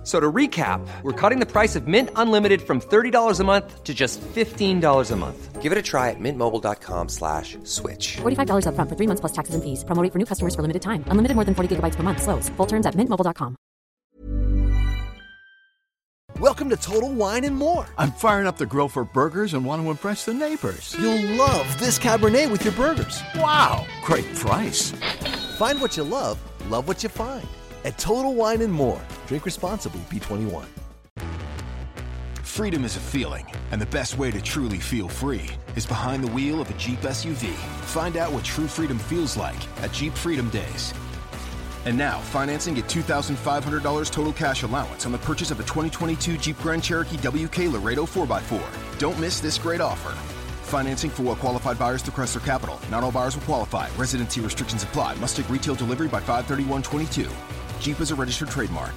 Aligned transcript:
F- 0.00 0.06
So 0.06 0.18
to 0.18 0.32
recap, 0.32 0.80
we're 1.02 1.12
cutting 1.12 1.40
the 1.40 1.46
price 1.46 1.76
of 1.76 1.86
Mint 1.86 2.08
Unlimited 2.16 2.62
from 2.62 2.80
$30 2.80 3.38
a 3.40 3.44
month 3.44 3.84
to 3.84 3.92
just 3.92 4.18
$15 4.34 5.10
a 5.10 5.16
month. 5.16 5.60
Give 5.60 5.72
it 5.72 5.76
a 5.78 5.82
try 5.82 6.08
at 6.08 6.16
mintmobile.com 6.18 7.08
slash 7.10 7.58
switch. 7.64 8.16
$45 8.22 8.64
upfront 8.64 8.88
for 8.88 8.96
three 8.96 9.06
months 9.06 9.20
plus 9.20 9.32
taxes 9.32 9.54
and 9.54 9.62
fees. 9.62 9.84
Promo 9.84 10.02
rate 10.02 10.10
for 10.12 10.18
new 10.18 10.24
customers 10.24 10.54
for 10.54 10.62
limited 10.62 10.80
time. 10.80 11.04
Unlimited 11.08 11.34
more 11.36 11.44
than 11.44 11.54
40 11.54 11.76
gigabytes 11.76 11.96
per 11.96 12.02
month. 12.02 12.22
Slows. 12.22 12.48
Full 12.56 12.66
terms 12.66 12.86
at 12.86 12.94
mintmobile.com. 12.96 13.56
Welcome 16.40 16.70
to 16.70 16.76
Total 16.76 17.12
Wine 17.12 17.44
and 17.44 17.54
More. 17.56 17.84
I'm 17.98 18.12
firing 18.12 18.46
up 18.46 18.56
the 18.56 18.64
grill 18.64 18.88
for 18.88 19.04
burgers 19.04 19.52
and 19.52 19.66
want 19.66 19.82
to 19.82 19.90
impress 19.90 20.24
the 20.24 20.32
neighbors. 20.32 20.96
You'll 20.98 21.36
love 21.36 21.66
this 21.78 21.98
Cabernet 21.98 22.50
with 22.50 22.64
your 22.64 22.72
burgers. 22.72 23.20
Wow, 23.36 23.84
great 24.02 24.24
price. 24.34 24.92
Find 25.58 25.78
what 25.82 25.96
you 25.98 26.04
love, 26.04 26.38
love 26.70 26.88
what 26.88 27.02
you 27.02 27.10
find. 27.10 27.46
At 27.84 27.98
Total 27.98 28.34
Wine 28.34 28.60
and 28.60 28.72
More. 28.72 29.00
Drink 29.26 29.46
responsibly, 29.46 30.00
B21. 30.10 30.66
Freedom 32.42 32.84
is 32.84 32.96
a 32.96 33.00
feeling, 33.00 33.46
and 33.70 33.80
the 33.80 33.86
best 33.86 34.18
way 34.18 34.30
to 34.30 34.40
truly 34.40 34.78
feel 34.78 35.08
free 35.08 35.48
is 35.76 35.86
behind 35.86 36.22
the 36.22 36.30
wheel 36.32 36.60
of 36.60 36.68
a 36.68 36.74
Jeep 36.74 37.00
SUV. 37.00 37.54
Find 37.86 38.18
out 38.18 38.32
what 38.32 38.44
true 38.44 38.66
freedom 38.66 38.98
feels 38.98 39.36
like 39.36 39.56
at 39.82 39.92
Jeep 39.92 40.12
Freedom 40.12 40.50
Days. 40.50 40.92
And 41.86 41.96
now, 41.96 42.18
financing 42.18 42.76
at 42.76 42.84
$2,500 42.84 44.10
total 44.10 44.32
cash 44.34 44.62
allowance 44.62 45.06
on 45.06 45.12
the 45.12 45.18
purchase 45.18 45.50
of 45.50 45.58
a 45.58 45.62
2022 45.62 46.36
Jeep 46.36 46.58
Grand 46.58 46.82
Cherokee 46.84 47.16
WK 47.16 47.72
Laredo 47.72 48.04
4x4. 48.04 48.98
Don't 48.98 49.18
miss 49.18 49.40
this 49.40 49.56
great 49.56 49.80
offer. 49.80 50.10
Financing 50.64 51.08
for 51.08 51.22
well 51.22 51.36
qualified 51.36 51.78
buyers 51.78 52.02
through 52.02 52.12
Chrysler 52.12 52.44
Capital. 52.44 52.78
Not 52.90 53.02
all 53.02 53.12
buyers 53.12 53.36
will 53.36 53.44
qualify. 53.44 53.88
Residency 53.96 54.42
restrictions 54.42 54.82
apply. 54.82 55.14
Must 55.14 55.34
take 55.34 55.48
retail 55.48 55.74
delivery 55.74 56.08
by 56.08 56.20
531.22. 56.20 57.30
Jeep 57.80 57.98
is 58.00 58.10
a 58.10 58.14
registered 58.14 58.50
trademark. 58.50 58.92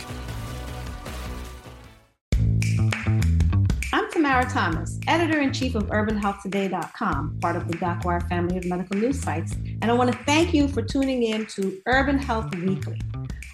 I'm 3.93 4.11
Tamara 4.11 4.43
Thomas, 4.49 4.99
editor 5.07 5.39
in 5.39 5.53
chief 5.53 5.75
of 5.75 5.83
UrbanHealthToday.com, 5.83 7.39
part 7.39 7.55
of 7.55 7.69
the 7.69 7.77
DocWire 7.77 8.27
family 8.27 8.57
of 8.57 8.65
medical 8.65 8.97
news 8.97 9.21
sites, 9.21 9.53
and 9.53 9.85
I 9.85 9.93
want 9.93 10.11
to 10.11 10.17
thank 10.25 10.53
you 10.53 10.67
for 10.67 10.81
tuning 10.81 11.23
in 11.23 11.45
to 11.45 11.81
Urban 11.85 12.17
Health 12.17 12.53
Weekly. 12.55 12.99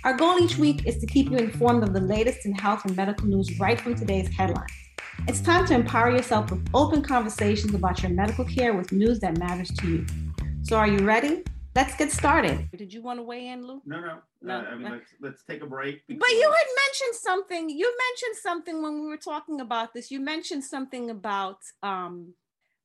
Our 0.04 0.18
goal 0.18 0.40
each 0.40 0.58
week 0.58 0.88
is 0.88 0.98
to 0.98 1.06
keep 1.06 1.30
you 1.30 1.38
informed 1.38 1.84
of 1.84 1.94
the 1.94 2.02
latest 2.02 2.48
in 2.48 2.54
health 2.54 2.86
and 2.86 2.96
medical 2.96 3.28
news 3.28 3.60
right 3.60 3.80
from 3.80 3.94
today's 3.94 4.30
headlines. 4.30 4.72
It's 5.28 5.42
time 5.42 5.68
to 5.68 5.76
empower 5.76 6.10
yourself 6.10 6.50
with 6.50 6.68
open 6.74 7.04
conversations 7.04 7.76
about 7.76 8.02
your 8.02 8.12
medical 8.12 8.46
care 8.46 8.74
with 8.74 8.92
news 8.92 9.20
that 9.20 9.38
matters 9.38 9.70
to 9.70 9.88
you. 9.88 10.06
So, 10.64 10.76
are 10.76 10.88
you 10.88 11.06
ready? 11.06 11.44
Let's 11.76 11.96
get 11.96 12.12
started. 12.12 12.68
Did 12.76 12.92
you 12.92 13.04
want 13.04 13.20
to 13.20 13.24
weigh 13.24 13.50
in, 13.50 13.68
Lou? 13.68 13.84
No, 13.86 14.00
no. 14.00 14.20
No, 14.42 14.60
Uh, 14.60 14.62
I 14.62 14.74
mean, 14.76 14.84
no. 14.84 14.90
let's 14.92 15.10
let's 15.20 15.44
take 15.44 15.62
a 15.62 15.66
break. 15.68 16.02
But 16.08 16.30
you 16.32 16.50
had 16.50 16.68
mentioned 16.88 17.16
something. 17.16 17.70
You 17.70 17.94
mentioned 18.10 18.38
something 18.42 18.82
when 18.82 19.02
we 19.02 19.08
were 19.08 19.18
talking 19.18 19.60
about 19.62 19.94
this. 19.94 20.10
You 20.12 20.20
mentioned 20.22 20.64
something 20.64 21.10
about 21.10 21.60
um, 21.84 22.34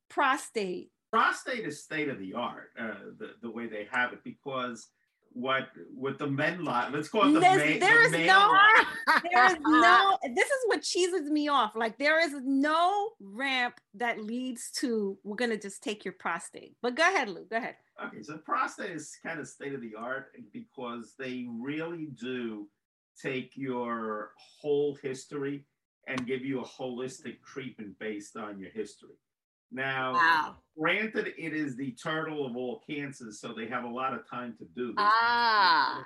prostate. 0.09 0.91
prostate 1.11 1.65
is 1.65 1.81
state 1.83 2.09
of 2.09 2.19
the 2.19 2.33
art. 2.33 2.71
Uh, 2.77 2.95
the 3.19 3.35
the 3.41 3.49
way 3.49 3.67
they 3.67 3.87
have 3.91 4.11
it 4.13 4.19
because 4.23 4.89
what 5.35 5.67
what 5.93 6.17
the 6.17 6.25
men 6.27 6.63
lot. 6.63 6.93
Let's 6.93 7.09
call 7.09 7.27
it 7.29 7.33
the, 7.33 7.39
There's- 7.41 7.57
ma- 7.67 7.73
the 7.73 7.79
there 7.79 8.05
is 8.05 8.11
male 8.11 8.27
no- 8.27 8.51
lot. 8.53 9.21
There 9.31 9.45
is 9.51 9.57
no. 9.61 10.17
This 10.35 10.45
is 10.49 10.59
what 10.67 10.81
cheeses 10.81 11.29
me 11.29 11.49
off. 11.49 11.75
Like 11.75 11.97
there 11.97 12.19
is 12.25 12.33
no 12.43 13.11
ramp 13.19 13.75
that 13.95 14.23
leads 14.23 14.71
to. 14.79 15.17
We're 15.23 15.35
gonna 15.35 15.57
just 15.57 15.83
take 15.83 16.05
your 16.05 16.13
prostate. 16.13 16.75
But 16.81 16.95
go 16.95 17.03
ahead, 17.03 17.29
Lou. 17.29 17.45
Go 17.49 17.57
ahead. 17.57 17.75
Okay, 18.03 18.21
so 18.23 18.37
prostate 18.37 18.91
is 18.91 19.15
kind 19.25 19.39
of 19.39 19.47
state 19.47 19.73
of 19.73 19.81
the 19.81 19.93
art 19.97 20.31
because 20.53 21.13
they 21.19 21.45
really 21.61 22.07
do 22.19 22.67
take 23.21 23.51
your 23.55 24.31
whole 24.61 24.95
history 25.01 25.65
and 26.07 26.25
give 26.27 26.43
you 26.45 26.61
a 26.61 26.65
holistic 26.65 27.41
treatment 27.45 27.97
based 27.99 28.35
on 28.37 28.57
your 28.59 28.71
history. 28.71 29.15
Now, 29.71 30.13
granted, 30.79 31.33
it 31.37 31.53
is 31.53 31.75
the 31.75 31.91
turtle 31.91 32.45
of 32.45 32.55
all 32.55 32.81
cancers, 32.87 33.39
so 33.39 33.53
they 33.53 33.67
have 33.67 33.83
a 33.83 33.89
lot 33.89 34.13
of 34.13 34.29
time 34.29 34.55
to 34.59 34.65
do 34.75 34.87
this. 34.87 34.95
Ah. 34.99 36.03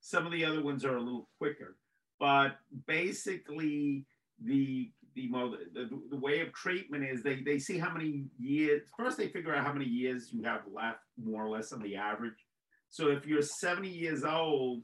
Some 0.00 0.26
of 0.26 0.32
the 0.32 0.44
other 0.44 0.62
ones 0.62 0.84
are 0.84 0.96
a 0.96 1.00
little 1.00 1.28
quicker, 1.38 1.76
but 2.18 2.56
basically, 2.86 4.04
the 4.44 4.90
the, 5.14 5.28
the 5.74 6.00
the 6.10 6.16
way 6.16 6.40
of 6.40 6.52
treatment 6.52 7.04
is 7.04 7.22
they 7.22 7.42
they 7.42 7.58
see 7.58 7.78
how 7.78 7.92
many 7.92 8.24
years. 8.38 8.82
First, 8.96 9.16
they 9.18 9.28
figure 9.28 9.54
out 9.54 9.64
how 9.64 9.72
many 9.72 9.84
years 9.84 10.32
you 10.32 10.42
have 10.42 10.62
left, 10.72 11.00
more 11.22 11.44
or 11.44 11.50
less, 11.50 11.72
on 11.72 11.82
the 11.82 11.96
average. 11.96 12.46
So 12.88 13.08
if 13.08 13.24
you're 13.24 13.40
70 13.40 13.88
years 13.88 14.22
old, 14.22 14.82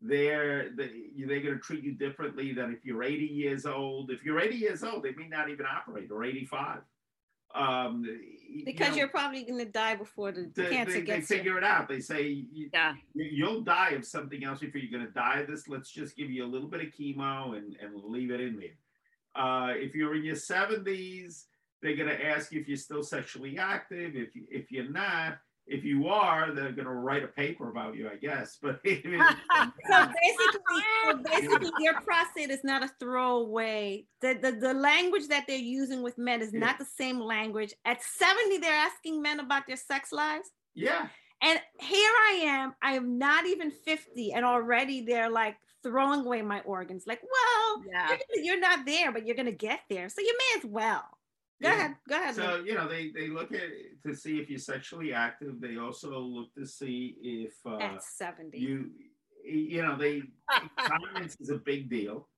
they're 0.00 0.70
they, 0.76 0.90
they're 1.26 1.40
going 1.40 1.54
to 1.54 1.60
treat 1.60 1.82
you 1.82 1.92
differently 1.92 2.52
than 2.52 2.72
if 2.72 2.84
you're 2.84 3.02
80 3.02 3.24
years 3.24 3.66
old. 3.66 4.10
If 4.10 4.24
you're 4.24 4.40
80 4.40 4.56
years 4.56 4.82
old, 4.84 5.02
they 5.02 5.12
may 5.12 5.28
not 5.28 5.50
even 5.50 5.66
operate 5.66 6.10
or 6.10 6.24
85. 6.24 6.78
Um, 7.54 8.04
you 8.48 8.64
Because 8.64 8.90
know, 8.90 8.96
you're 8.96 9.08
probably 9.08 9.44
gonna 9.44 9.64
die 9.64 9.96
before 9.96 10.32
the 10.32 10.50
they, 10.54 10.70
cancer 10.70 10.94
they, 10.94 11.00
they 11.00 11.06
gets 11.06 11.30
you. 11.30 11.36
figure 11.36 11.58
it 11.58 11.64
out. 11.64 11.88
They 11.88 12.00
say 12.00 12.28
you, 12.52 12.70
Yeah. 12.72 12.94
you- 13.14 13.30
you'll 13.32 13.60
die 13.62 13.90
of 13.90 14.04
something 14.04 14.44
else 14.44 14.60
before 14.60 14.80
you're 14.80 14.90
going 14.90 15.06
to 15.06 15.12
die 15.12 15.40
of 15.40 15.48
this. 15.48 15.68
Let's 15.68 15.90
just 15.90 16.16
give 16.16 16.30
you 16.30 16.44
a 16.44 16.46
little 16.48 16.68
bit 16.68 16.80
of 16.80 16.88
chemo 16.92 17.56
and, 17.56 17.76
and 17.80 17.94
leave 18.04 18.30
it 18.30 18.40
in 18.40 18.56
there. 18.58 18.76
Uh, 19.34 19.72
if 19.74 19.94
you're 19.94 20.14
in 20.16 20.24
your 20.24 20.34
70s, 20.36 21.44
they're 21.82 21.96
going 21.96 22.08
to 22.08 22.24
ask 22.26 22.50
you 22.52 22.60
if 22.60 22.68
you're 22.68 22.76
still 22.76 23.02
sexually 23.02 23.56
active. 23.58 24.16
If 24.16 24.34
you, 24.34 24.44
if 24.50 24.70
you're 24.72 24.90
not, 24.90 25.38
if 25.70 25.84
you 25.84 26.08
are, 26.08 26.52
they're 26.52 26.72
going 26.72 26.86
to 26.86 26.92
write 26.92 27.24
a 27.24 27.28
paper 27.28 27.70
about 27.70 27.94
you, 27.94 28.08
I 28.10 28.16
guess. 28.16 28.58
But 28.60 28.80
So 28.84 28.90
basically, 30.22 30.82
so 31.06 31.16
basically, 31.24 31.70
your 31.78 32.00
prostate 32.02 32.50
is 32.50 32.62
not 32.64 32.82
a 32.82 32.90
throwaway. 33.00 34.04
The, 34.20 34.34
the 34.40 34.52
the 34.52 34.74
language 34.74 35.28
that 35.28 35.44
they're 35.46 35.56
using 35.56 36.02
with 36.02 36.18
men 36.18 36.42
is 36.42 36.52
not 36.52 36.78
the 36.78 36.84
same 36.84 37.18
language. 37.20 37.72
At 37.84 38.02
70, 38.02 38.58
they're 38.58 38.72
asking 38.74 39.22
men 39.22 39.40
about 39.40 39.66
their 39.66 39.76
sex 39.76 40.12
lives. 40.12 40.50
yeah, 40.74 41.08
And 41.42 41.58
here 41.78 42.12
I 42.30 42.32
am, 42.46 42.74
I 42.82 42.92
am 42.92 43.18
not 43.18 43.46
even 43.46 43.70
50, 43.70 44.32
and 44.32 44.44
already 44.44 45.02
they're 45.02 45.30
like 45.30 45.56
throwing 45.82 46.20
away 46.26 46.42
my 46.42 46.60
organs. 46.60 47.04
Like, 47.06 47.22
well, 47.22 47.82
Yeah. 47.90 48.08
you're, 48.08 48.18
gonna- 48.18 48.44
you're 48.46 48.60
not 48.60 48.84
there, 48.86 49.12
but 49.12 49.26
you're 49.26 49.36
gonna 49.36 49.52
get 49.52 49.80
there. 49.88 50.08
So 50.08 50.20
you 50.20 50.36
may 50.36 50.58
as 50.60 50.64
well. 50.70 51.04
Go 51.62 51.68
Yeah. 51.68 51.74
ahead. 51.76 51.96
Go 52.08 52.16
ahead. 52.16 52.34
So 52.34 52.56
you 52.64 52.74
know 52.74 52.88
they 52.88 53.10
they 53.10 53.28
look 53.28 53.52
at 53.52 53.70
to 54.06 54.14
see 54.14 54.38
if 54.40 54.48
you're 54.48 54.58
sexually 54.58 55.12
active. 55.12 55.60
They 55.60 55.76
also 55.76 56.18
look 56.18 56.54
to 56.54 56.66
see 56.66 57.16
if 57.22 57.54
uh, 57.66 57.78
At 57.78 58.02
70. 58.02 58.58
you 58.58 58.90
you 59.44 59.82
know 59.82 59.96
they 59.96 60.22
incontinence 60.62 61.36
is 61.40 61.50
a 61.50 61.56
big 61.56 61.88
deal 61.90 62.28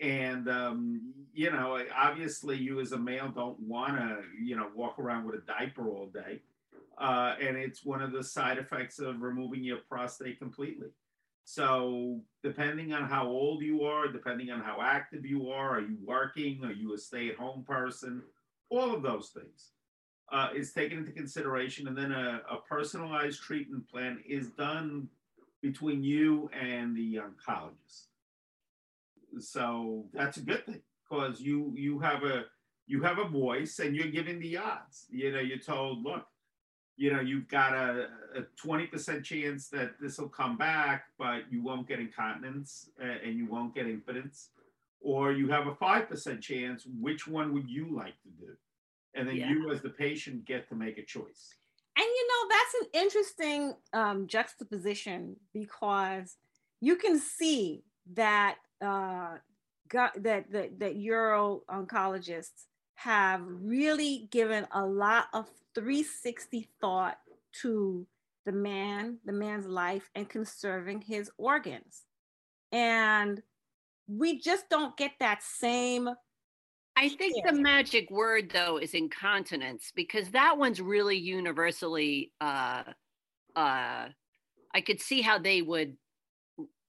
and 0.00 0.48
um, 0.48 1.12
you 1.32 1.50
know 1.50 1.82
obviously 1.94 2.56
you 2.56 2.80
as 2.80 2.92
a 2.92 2.98
male 2.98 3.28
don't 3.34 3.58
want 3.60 3.96
to 3.96 4.18
you 4.42 4.54
know 4.56 4.68
walk 4.74 4.98
around 4.98 5.24
with 5.24 5.34
a 5.36 5.44
diaper 5.46 5.88
all 5.90 6.06
day 6.06 6.40
uh, 6.98 7.34
and 7.40 7.56
it's 7.56 7.84
one 7.84 8.00
of 8.00 8.12
the 8.12 8.22
side 8.22 8.58
effects 8.58 8.98
of 9.00 9.20
removing 9.22 9.64
your 9.64 9.78
prostate 9.88 10.38
completely 10.38 10.88
so 11.44 12.20
depending 12.44 12.92
on 12.92 13.04
how 13.08 13.26
old 13.26 13.62
you 13.62 13.82
are 13.84 14.06
depending 14.06 14.50
on 14.50 14.60
how 14.60 14.78
active 14.80 15.24
you 15.26 15.50
are 15.50 15.78
are 15.78 15.80
you 15.80 15.96
working 16.04 16.62
are 16.64 16.72
you 16.72 16.94
a 16.94 16.98
stay-at-home 16.98 17.64
person 17.64 18.22
all 18.70 18.94
of 18.94 19.02
those 19.02 19.28
things 19.28 19.72
uh, 20.32 20.48
is 20.54 20.72
taken 20.72 20.98
into 20.98 21.12
consideration 21.12 21.88
and 21.88 21.96
then 21.96 22.12
a, 22.12 22.42
a 22.50 22.56
personalized 22.68 23.40
treatment 23.40 23.88
plan 23.88 24.22
is 24.26 24.48
done 24.50 25.08
between 25.62 26.02
you 26.02 26.50
and 26.58 26.96
the 26.96 27.16
oncologist. 27.16 28.06
So 29.38 30.06
that's 30.12 30.36
a 30.36 30.42
good 30.42 30.64
thing 30.64 30.82
because 31.08 31.40
you 31.40 31.72
you 31.76 31.98
have 31.98 32.22
a 32.22 32.44
you 32.86 33.02
have 33.02 33.18
a 33.18 33.28
voice 33.28 33.78
and 33.80 33.94
you're 33.94 34.10
giving 34.10 34.38
the 34.38 34.56
odds. 34.56 35.06
You 35.10 35.32
know, 35.32 35.40
you're 35.40 35.58
told, 35.58 36.04
look, 36.04 36.24
you 36.96 37.12
know, 37.12 37.20
you've 37.20 37.48
got 37.48 37.74
a, 37.74 38.08
a 38.36 38.42
20% 38.64 39.22
chance 39.24 39.68
that 39.68 40.00
this 40.00 40.18
will 40.18 40.28
come 40.28 40.56
back, 40.56 41.04
but 41.18 41.42
you 41.50 41.62
won't 41.62 41.88
get 41.88 41.98
incontinence 41.98 42.90
and 42.98 43.36
you 43.36 43.46
won't 43.46 43.74
get 43.74 43.86
impotence. 43.86 44.50
Or 45.00 45.32
you 45.32 45.48
have 45.48 45.66
a 45.66 45.74
5% 45.74 46.40
chance. 46.40 46.86
Which 47.00 47.26
one 47.26 47.52
would 47.54 47.68
you 47.68 47.94
like 47.94 48.20
to 48.22 48.28
do? 48.28 48.56
And 49.14 49.28
then 49.28 49.36
Yeah. 49.36 49.50
you, 49.50 49.70
as 49.70 49.80
the 49.82 49.90
patient, 49.90 50.44
get 50.44 50.68
to 50.68 50.74
make 50.74 50.98
a 50.98 51.04
choice. 51.04 51.54
And 51.96 52.04
you 52.04 52.28
know, 52.28 52.48
that's 52.50 52.74
an 52.74 53.00
interesting 53.02 53.74
um, 53.94 54.26
juxtaposition 54.26 55.36
because 55.54 56.36
you 56.80 56.96
can 56.96 57.18
see 57.18 57.84
that 58.12 58.56
uh, 58.82 59.38
go- 59.88 60.10
that 60.16 60.50
that 60.50 60.78
that 60.78 60.96
uro 60.96 61.62
oncologists 61.70 62.66
have 62.96 63.42
really 63.46 64.28
given 64.30 64.66
a 64.72 64.84
lot 64.84 65.28
of 65.32 65.48
360 65.74 66.68
thought 66.80 67.18
to 67.62 68.06
the 68.44 68.52
man, 68.52 69.18
the 69.24 69.32
man's 69.32 69.66
life, 69.66 70.10
and 70.14 70.28
conserving 70.28 71.00
his 71.00 71.30
organs. 71.38 72.02
And 72.72 73.42
we 74.08 74.38
just 74.38 74.68
don't 74.68 74.96
get 74.96 75.12
that 75.20 75.42
same 75.42 76.08
I 76.98 77.10
think 77.10 77.44
the 77.44 77.52
magic 77.52 78.10
word 78.10 78.50
though 78.52 78.78
is 78.78 78.94
incontinence 78.94 79.92
because 79.94 80.30
that 80.30 80.56
one's 80.56 80.80
really 80.80 81.16
universally 81.16 82.32
uh 82.40 82.84
uh 83.54 84.08
I 84.74 84.80
could 84.84 85.00
see 85.00 85.22
how 85.22 85.38
they 85.38 85.62
would 85.62 85.96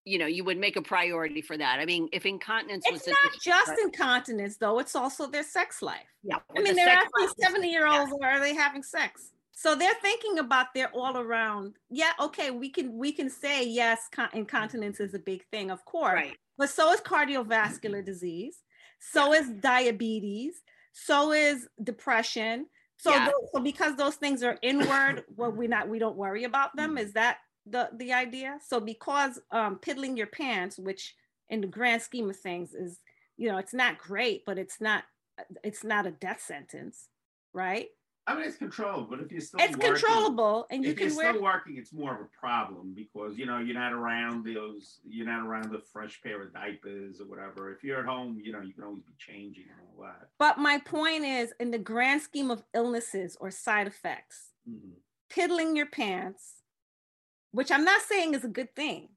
you 0.08 0.18
know, 0.18 0.26
you 0.26 0.46
would 0.46 0.58
make 0.58 0.78
a 0.78 0.82
priority 0.82 1.42
for 1.42 1.58
that. 1.58 1.80
I 1.80 1.86
mean, 1.86 2.08
if 2.14 2.26
incontinence 2.26 2.86
it's 2.88 3.06
was 3.06 3.08
not 3.08 3.34
just 3.44 3.74
incontinence 3.84 4.56
though, 4.56 4.80
it's 4.80 4.96
also 4.96 5.28
their 5.28 5.44
sex 5.44 5.82
life. 5.82 6.08
Yeah. 6.24 6.38
I 6.56 6.62
mean, 6.62 6.76
they're 6.76 6.88
asking 6.88 7.28
70 7.42 7.70
year 7.70 7.88
olds 7.88 8.14
are 8.24 8.40
they 8.40 8.56
having 8.56 8.84
sex? 8.84 9.32
So 9.52 9.76
they're 9.76 9.96
thinking 10.02 10.40
about 10.40 10.68
their 10.74 10.90
all 10.96 11.18
around. 11.18 11.74
Yeah, 11.90 12.12
okay, 12.22 12.52
we 12.52 12.70
can 12.70 12.98
we 12.98 13.12
can 13.12 13.30
say 13.30 13.68
yes, 13.68 14.08
con- 14.10 14.30
incontinence 14.32 15.02
is 15.02 15.14
a 15.14 15.20
big 15.20 15.44
thing, 15.52 15.72
of 15.72 15.84
course. 15.84 16.14
Right. 16.14 16.38
But 16.58 16.70
so 16.70 16.92
is 16.92 17.02
cardiovascular 17.02 18.04
disease. 18.04 18.64
So 19.00 19.34
is 19.34 19.50
diabetes. 19.50 20.62
So 20.94 21.32
is 21.32 21.68
depression. 21.84 22.68
So, 22.98 23.12
Yeah. 23.12 23.26
tho- 23.28 23.50
so 23.54 23.60
because 23.62 23.96
those 23.96 24.16
things 24.16 24.42
are 24.42 24.58
inward, 24.62 25.24
well, 25.36 25.52
we 25.52 25.68
not 25.68 25.88
we 25.88 26.00
don't 26.00 26.18
worry 26.18 26.44
about 26.46 26.76
them. 26.76 26.98
Is 26.98 27.14
that 27.14 27.38
the 27.66 27.90
the 27.94 28.14
idea? 28.14 28.60
So 28.66 28.80
because 28.80 29.40
um, 29.52 29.78
piddling 29.80 30.18
your 30.18 30.28
pants, 30.28 30.80
which 30.80 31.16
in 31.50 31.62
the 31.62 31.68
grand 31.68 32.02
scheme 32.02 32.30
of 32.30 32.38
things 32.40 32.74
is, 32.74 33.00
you 33.38 33.50
know, 33.50 33.58
it's 33.58 33.74
not 33.74 34.00
great, 34.00 34.44
but 34.46 34.58
it's 34.58 34.82
not 34.82 35.04
it's 35.64 35.84
not 35.84 36.08
a 36.08 36.12
death 36.12 36.42
sentence, 36.42 37.08
right? 37.54 37.90
I 38.30 38.36
mean, 38.36 38.44
it's 38.44 38.58
controllable, 38.58 39.08
but 39.10 39.22
if 39.22 39.32
you're 39.32 39.40
still 39.40 39.62
It's 39.62 39.78
working- 39.78 39.94
controllable, 39.94 40.68
and 40.70 40.84
you 40.84 40.92
if 40.92 40.98
can 40.98 41.08
you're 41.08 41.16
wear. 41.18 41.32
still 41.32 41.44
working, 41.44 41.78
it's 41.78 41.94
more 41.94 42.14
of 42.14 42.20
a 42.20 42.26
problem 42.38 42.94
because 42.94 43.38
you 43.38 43.46
know 43.46 43.60
you're 43.60 43.74
not 43.74 43.94
around 43.94 44.44
those, 44.46 45.00
you're 45.08 45.26
not 45.26 45.46
around 45.48 45.72
the 45.72 45.80
fresh 45.80 46.22
pair 46.22 46.42
of 46.42 46.54
diapers 46.54 47.22
or 47.22 47.26
whatever. 47.26 47.72
If 47.72 47.86
you're 47.86 48.00
at 48.00 48.06
home, 48.06 48.42
you 48.44 48.52
know 48.52 48.60
you 48.60 48.74
can 48.74 48.84
always 48.84 49.04
be 49.04 49.14
changing 49.18 49.64
and 49.70 49.80
all 49.80 50.04
that. 50.04 50.30
But 50.38 50.58
my 50.58 50.78
point 50.80 51.24
is, 51.24 51.54
in 51.62 51.72
the 51.72 51.78
grand 51.80 52.22
scheme 52.22 52.52
of 52.52 52.64
illnesses 52.74 53.38
or 53.40 53.50
side 53.50 53.88
effects, 53.88 54.52
Mhm. 54.70 54.98
piddling 55.30 55.78
your 55.78 55.86
pants, 55.88 56.64
which 57.52 57.72
I'm 57.72 57.86
not 57.86 58.02
saying 58.02 58.34
is 58.34 58.44
a 58.44 58.50
good 58.50 58.76
thing. 58.76 59.16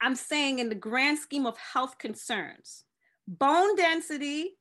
I'm 0.00 0.16
saying 0.16 0.58
in 0.58 0.70
the 0.70 0.74
grand 0.74 1.18
scheme 1.20 1.46
of 1.46 1.56
health 1.56 1.98
concerns, 1.98 2.84
bone 3.28 3.76
density, 3.76 4.58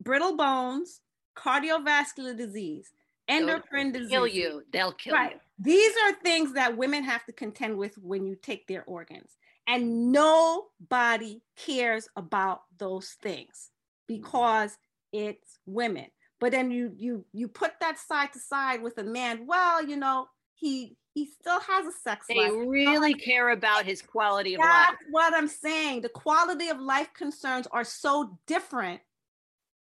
brittle 0.00 0.36
bones, 0.36 1.00
cardiovascular 1.36 2.36
disease, 2.36 2.90
endocrine 3.28 3.92
disease. 3.92 4.10
kill 4.10 4.26
you. 4.26 4.62
They'll 4.72 4.92
kill 4.92 5.14
right. 5.14 5.32
you. 5.32 5.38
These 5.58 5.92
are 6.04 6.12
things 6.22 6.54
that 6.54 6.76
women 6.76 7.04
have 7.04 7.24
to 7.26 7.32
contend 7.32 7.76
with 7.76 7.96
when 7.98 8.26
you 8.26 8.36
take 8.36 8.66
their 8.66 8.84
organs. 8.84 9.36
And 9.66 10.10
nobody 10.10 11.40
cares 11.56 12.08
about 12.16 12.62
those 12.78 13.10
things 13.22 13.70
because 14.08 14.76
it's 15.12 15.58
women. 15.66 16.06
But 16.40 16.50
then 16.50 16.72
you 16.72 16.92
you 16.96 17.24
you 17.32 17.46
put 17.46 17.72
that 17.80 17.98
side 17.98 18.32
to 18.32 18.40
side 18.40 18.82
with 18.82 18.98
a 18.98 19.04
man, 19.04 19.46
well, 19.46 19.86
you 19.86 19.96
know, 19.96 20.26
he 20.56 20.96
he 21.14 21.26
still 21.26 21.60
has 21.60 21.86
a 21.86 21.92
sex 21.92 22.26
They 22.28 22.34
life. 22.34 22.52
really 22.66 23.14
care 23.14 23.50
about 23.50 23.84
his 23.84 24.02
quality 24.02 24.54
of 24.54 24.60
life. 24.60 24.68
That's 24.68 24.96
what 25.10 25.34
I'm 25.34 25.46
saying. 25.46 26.00
The 26.00 26.08
quality 26.08 26.68
of 26.68 26.80
life 26.80 27.12
concerns 27.14 27.68
are 27.70 27.84
so 27.84 28.38
different, 28.46 29.00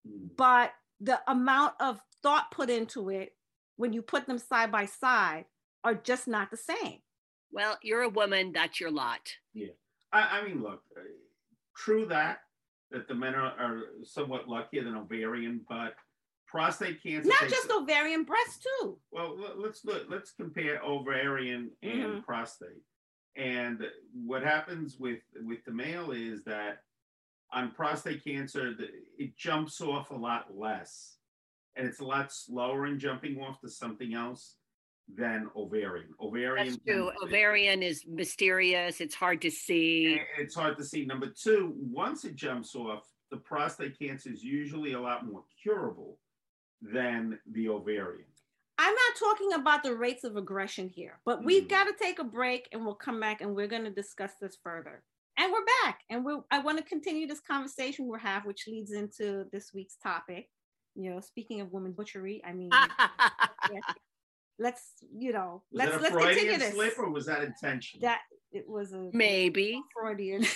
hmm. 0.06 0.27
but 0.37 0.73
the 1.00 1.20
amount 1.28 1.75
of 1.81 2.00
thought 2.22 2.50
put 2.50 2.70
into 2.70 3.10
it 3.10 3.34
when 3.76 3.93
you 3.93 4.02
put 4.02 4.26
them 4.26 4.38
side 4.38 4.72
by 4.72 4.87
side 4.87 5.44
are 5.84 5.94
just 5.94 6.26
not 6.26 6.50
the 6.50 6.56
same. 6.56 6.98
Well, 7.52 7.78
you're 7.82 8.02
a 8.02 8.08
woman, 8.08 8.52
that's 8.52 8.81
your 8.81 8.90
lot. 8.90 9.20
Yeah, 9.54 9.69
I, 10.12 10.40
I 10.40 10.44
mean, 10.44 10.62
look, 10.62 10.82
uh, 10.96 11.00
true 11.76 12.06
that 12.06 12.38
that 12.93 13.08
the 13.08 13.14
men 13.14 13.34
are, 13.34 13.52
are 13.58 13.82
somewhat 14.04 14.48
luckier 14.48 14.84
than 14.84 14.96
ovarian, 14.96 15.60
but 15.69 15.94
prostate 16.46 17.02
cancer. 17.02 17.28
Not 17.28 17.40
takes- 17.40 17.52
just 17.52 17.70
ovarian, 17.70 18.22
breast 18.22 18.62
too. 18.62 18.99
Well, 19.10 19.37
let- 19.37 19.58
let's 19.58 19.84
look, 19.84 20.04
let's 20.08 20.31
compare 20.32 20.81
ovarian 20.84 21.70
and 21.82 21.92
Mhm. 22.22 22.25
prostate. 22.25 22.82
And 23.34 23.84
what 24.14 24.42
happens 24.42 24.96
with 24.99 25.20
with 25.42 25.64
the 25.64 25.72
male 25.72 26.12
is 26.12 26.42
that 26.44 26.82
on 27.52 27.70
prostate 27.70 28.25
cancer, 28.25 28.75
the, 28.75 28.88
it 29.19 29.37
jumps 29.37 29.81
off 29.81 30.10
a 30.10 30.14
lot 30.14 30.56
less, 30.56 31.16
and 31.76 31.87
it's 31.87 32.00
a 32.00 32.04
lot 32.04 32.32
slower 32.32 32.87
in 32.87 32.98
jumping 32.98 33.40
off 33.40 33.60
to 33.60 33.69
something 33.69 34.14
else 34.14 34.56
than 35.14 35.48
ovarian. 35.56 36.08
Ovarian. 36.20 36.69
That's 36.69 36.78
true. 36.84 37.10
Ovarian 37.22 37.82
is 37.82 38.04
mysterious. 38.06 39.00
It's 39.00 39.14
hard 39.14 39.40
to 39.43 39.50
see. 39.50 40.20
It's 40.38 40.54
hard 40.54 40.76
to 40.78 40.84
see. 40.84 41.04
Number 41.04 41.28
two, 41.28 41.75
once 41.76 42.25
it 42.25 42.34
jumps 42.34 42.75
off, 42.75 43.04
the 43.31 43.37
prostate 43.37 43.99
cancer 43.99 44.31
is 44.31 44.42
usually 44.42 44.94
a 44.94 45.00
lot 45.00 45.26
more 45.26 45.44
curable 45.62 46.19
than 46.81 47.38
the 47.52 47.69
ovarian. 47.69 48.26
I'm 48.78 48.94
not 48.94 49.16
talking 49.19 49.52
about 49.54 49.82
the 49.82 49.94
rates 49.94 50.25
of 50.25 50.37
aggression 50.37 50.88
here, 50.88 51.19
but 51.25 51.42
we've 51.42 51.62
hmm. 51.62 51.69
got 51.69 51.84
to 51.84 51.94
take 51.99 52.19
a 52.19 52.25
break 52.25 52.69
and 52.72 52.84
we'll 52.84 52.94
come 52.94 53.20
back 53.20 53.40
and 53.40 53.54
we're 53.54 53.69
going 53.69 53.84
to 53.84 53.90
discuss 53.90 54.32
this 54.40 54.58
further. 54.62 55.02
And 55.38 55.53
we're 55.53 55.65
back, 55.85 56.00
and 56.09 56.25
we 56.25 56.35
I 56.50 56.61
want 56.61 56.79
to 56.79 56.85
continue 56.85 57.27
this 57.27 57.41
conversation 57.41 58.06
we're 58.06 58.17
having, 58.19 58.47
which 58.49 58.67
leads 58.67 58.93
into 58.93 59.44
this 59.53 59.73
week's 59.75 59.97
topic. 60.03 60.49
You 60.94 61.11
know, 61.11 61.21
speaking 61.21 61.61
of 61.61 61.73
women 61.73 61.93
butchery, 61.93 62.43
I 62.44 62.55
mean, 62.55 62.71
yes, 63.71 63.83
let's 64.59 64.83
you 65.15 65.33
know, 65.33 65.62
Was 65.71 65.79
let's 65.79 65.91
that 65.93 66.00
a 66.00 66.03
let's 66.03 66.15
continue 66.15 66.41
Freudian 66.41 66.61
this. 66.61 66.75
slip 66.75 66.99
or 66.99 67.11
was 67.11 67.27
that 67.27 67.43
intentional? 67.43 68.00
That 68.09 68.21
it 68.50 68.67
was 68.67 68.94
a 68.94 69.11
Maybe. 69.12 69.83
Freudian. 69.94 70.47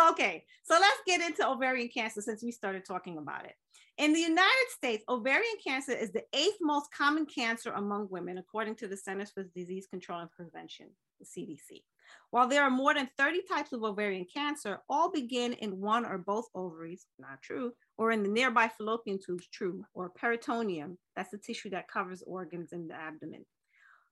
okay, 0.10 0.44
so 0.62 0.74
let's 0.78 1.00
get 1.06 1.22
into 1.22 1.48
ovarian 1.48 1.88
cancer 1.88 2.20
since 2.20 2.42
we 2.42 2.50
started 2.50 2.84
talking 2.84 3.16
about 3.16 3.46
it. 3.46 3.54
In 3.96 4.12
the 4.12 4.20
United 4.20 4.68
States, 4.70 5.04
ovarian 5.08 5.56
cancer 5.66 5.92
is 5.92 6.10
the 6.10 6.24
eighth 6.34 6.58
most 6.60 6.92
common 6.92 7.24
cancer 7.24 7.70
among 7.70 8.08
women, 8.10 8.36
according 8.36 8.74
to 8.76 8.88
the 8.88 8.96
Centers 8.96 9.30
for 9.30 9.44
Disease 9.44 9.86
Control 9.86 10.20
and 10.20 10.30
Prevention, 10.32 10.88
the 11.18 11.24
CDC. 11.24 11.82
While 12.30 12.48
there 12.48 12.62
are 12.62 12.70
more 12.70 12.94
than 12.94 13.08
30 13.16 13.42
types 13.42 13.72
of 13.72 13.84
ovarian 13.84 14.26
cancer, 14.32 14.80
all 14.88 15.10
begin 15.10 15.52
in 15.54 15.80
one 15.80 16.04
or 16.04 16.18
both 16.18 16.46
ovaries, 16.54 17.06
not 17.18 17.40
true, 17.42 17.72
or 17.96 18.10
in 18.10 18.22
the 18.22 18.28
nearby 18.28 18.68
fallopian 18.68 19.20
tubes, 19.24 19.46
true, 19.52 19.84
or 19.94 20.10
peritoneum, 20.10 20.98
that's 21.14 21.30
the 21.30 21.38
tissue 21.38 21.70
that 21.70 21.88
covers 21.88 22.24
organs 22.26 22.72
in 22.72 22.88
the 22.88 22.94
abdomen. 22.94 23.44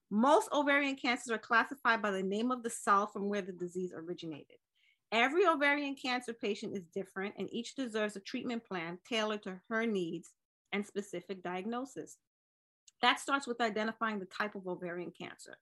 Most 0.09 0.47
ovarian 0.53 0.95
cancers 0.95 1.31
are 1.31 1.39
classified 1.39 2.01
by 2.01 2.11
the 2.11 2.23
name 2.23 2.51
of 2.51 2.63
the 2.63 2.69
cell 2.69 3.07
from 3.07 3.27
where 3.27 3.41
the 3.41 3.51
disease 3.51 3.93
originated. 3.95 4.57
Every 5.11 5.45
ovarian 5.45 5.95
cancer 5.95 6.33
patient 6.33 6.75
is 6.75 6.85
different, 6.93 7.35
and 7.37 7.51
each 7.51 7.75
deserves 7.75 8.15
a 8.15 8.19
treatment 8.19 8.65
plan 8.65 8.99
tailored 9.07 9.43
to 9.43 9.59
her 9.69 9.85
needs 9.85 10.31
and 10.71 10.85
specific 10.85 11.43
diagnosis. 11.43 12.17
That 13.01 13.19
starts 13.19 13.47
with 13.47 13.59
identifying 13.59 14.19
the 14.19 14.25
type 14.25 14.55
of 14.55 14.67
ovarian 14.67 15.11
cancer. 15.11 15.57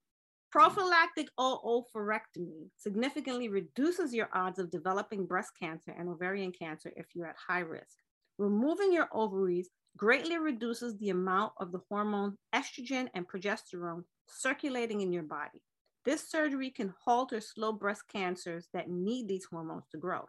Prophylactic 0.52 1.30
oophorectomy 1.40 2.70
significantly 2.76 3.48
reduces 3.48 4.14
your 4.14 4.28
odds 4.34 4.60
of 4.60 4.70
developing 4.70 5.26
breast 5.26 5.52
cancer 5.58 5.96
and 5.98 6.10
ovarian 6.10 6.52
cancer 6.52 6.92
if 6.98 7.06
you're 7.16 7.28
at 7.28 7.38
high 7.48 7.62
risk. 7.62 7.96
Removing 8.38 8.92
your 8.92 9.08
ovaries 9.14 9.70
greatly 9.96 10.38
reduces 10.38 10.98
the 10.98 11.10
amount 11.10 11.54
of 11.62 11.72
the 11.72 11.80
hormone 11.88 12.38
estrogen 12.54 13.08
and 13.14 13.26
progesterone 13.30 14.04
circulating 14.28 15.00
in 15.00 15.14
your 15.14 15.24
body. 15.24 15.62
This 16.04 16.30
surgery 16.30 16.70
can 16.70 16.94
halt 17.06 17.32
or 17.32 17.40
slow 17.40 17.72
breast 17.72 18.04
cancers 18.12 18.68
that 18.74 18.90
need 18.90 19.30
these 19.30 19.46
hormones 19.50 19.86
to 19.92 19.98
grow. 19.98 20.28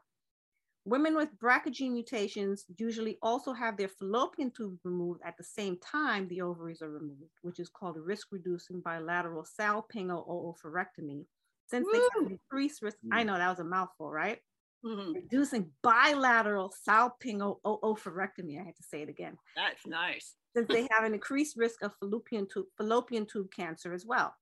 Women 0.84 1.14
with 1.16 1.38
BRCA 1.38 1.70
gene 1.70 1.92
mutations 1.92 2.64
usually 2.76 3.16
also 3.22 3.52
have 3.52 3.76
their 3.76 3.88
fallopian 3.88 4.50
tubes 4.50 4.80
removed 4.84 5.20
at 5.24 5.36
the 5.36 5.44
same 5.44 5.78
time 5.78 6.26
the 6.26 6.40
ovaries 6.42 6.82
are 6.82 6.90
removed, 6.90 7.30
which 7.42 7.60
is 7.60 7.68
called 7.68 7.96
risk 7.98 8.28
reducing 8.32 8.80
bilateral 8.80 9.44
salpingo-oophorectomy. 9.44 11.26
Since 11.66 11.88
they 11.90 11.98
have 11.98 12.30
increased 12.30 12.82
risk, 12.82 12.98
I 13.12 13.22
know 13.22 13.38
that 13.38 13.48
was 13.48 13.60
a 13.60 13.64
mouthful, 13.64 14.10
right? 14.10 14.40
Mhm. 14.82 15.22
Reducing 15.22 15.72
bilateral 15.82 16.70
salpingo-oophorectomy. 16.88 18.60
I 18.60 18.64
had 18.64 18.76
to 18.76 18.82
say 18.82 19.02
it 19.02 19.08
again 19.08 19.38
That's 19.56 19.86
nice. 19.86 20.36
since 20.54 20.68
they 20.70 20.86
have 20.90 21.04
an 21.04 21.14
increased 21.14 21.56
risk 21.56 21.82
of 21.82 21.94
fallopian 21.96 22.46
tube, 22.46 22.66
fallopian 22.76 23.26
tube 23.26 23.50
cancer 23.50 23.92
as 23.92 24.04
well. 24.04 24.36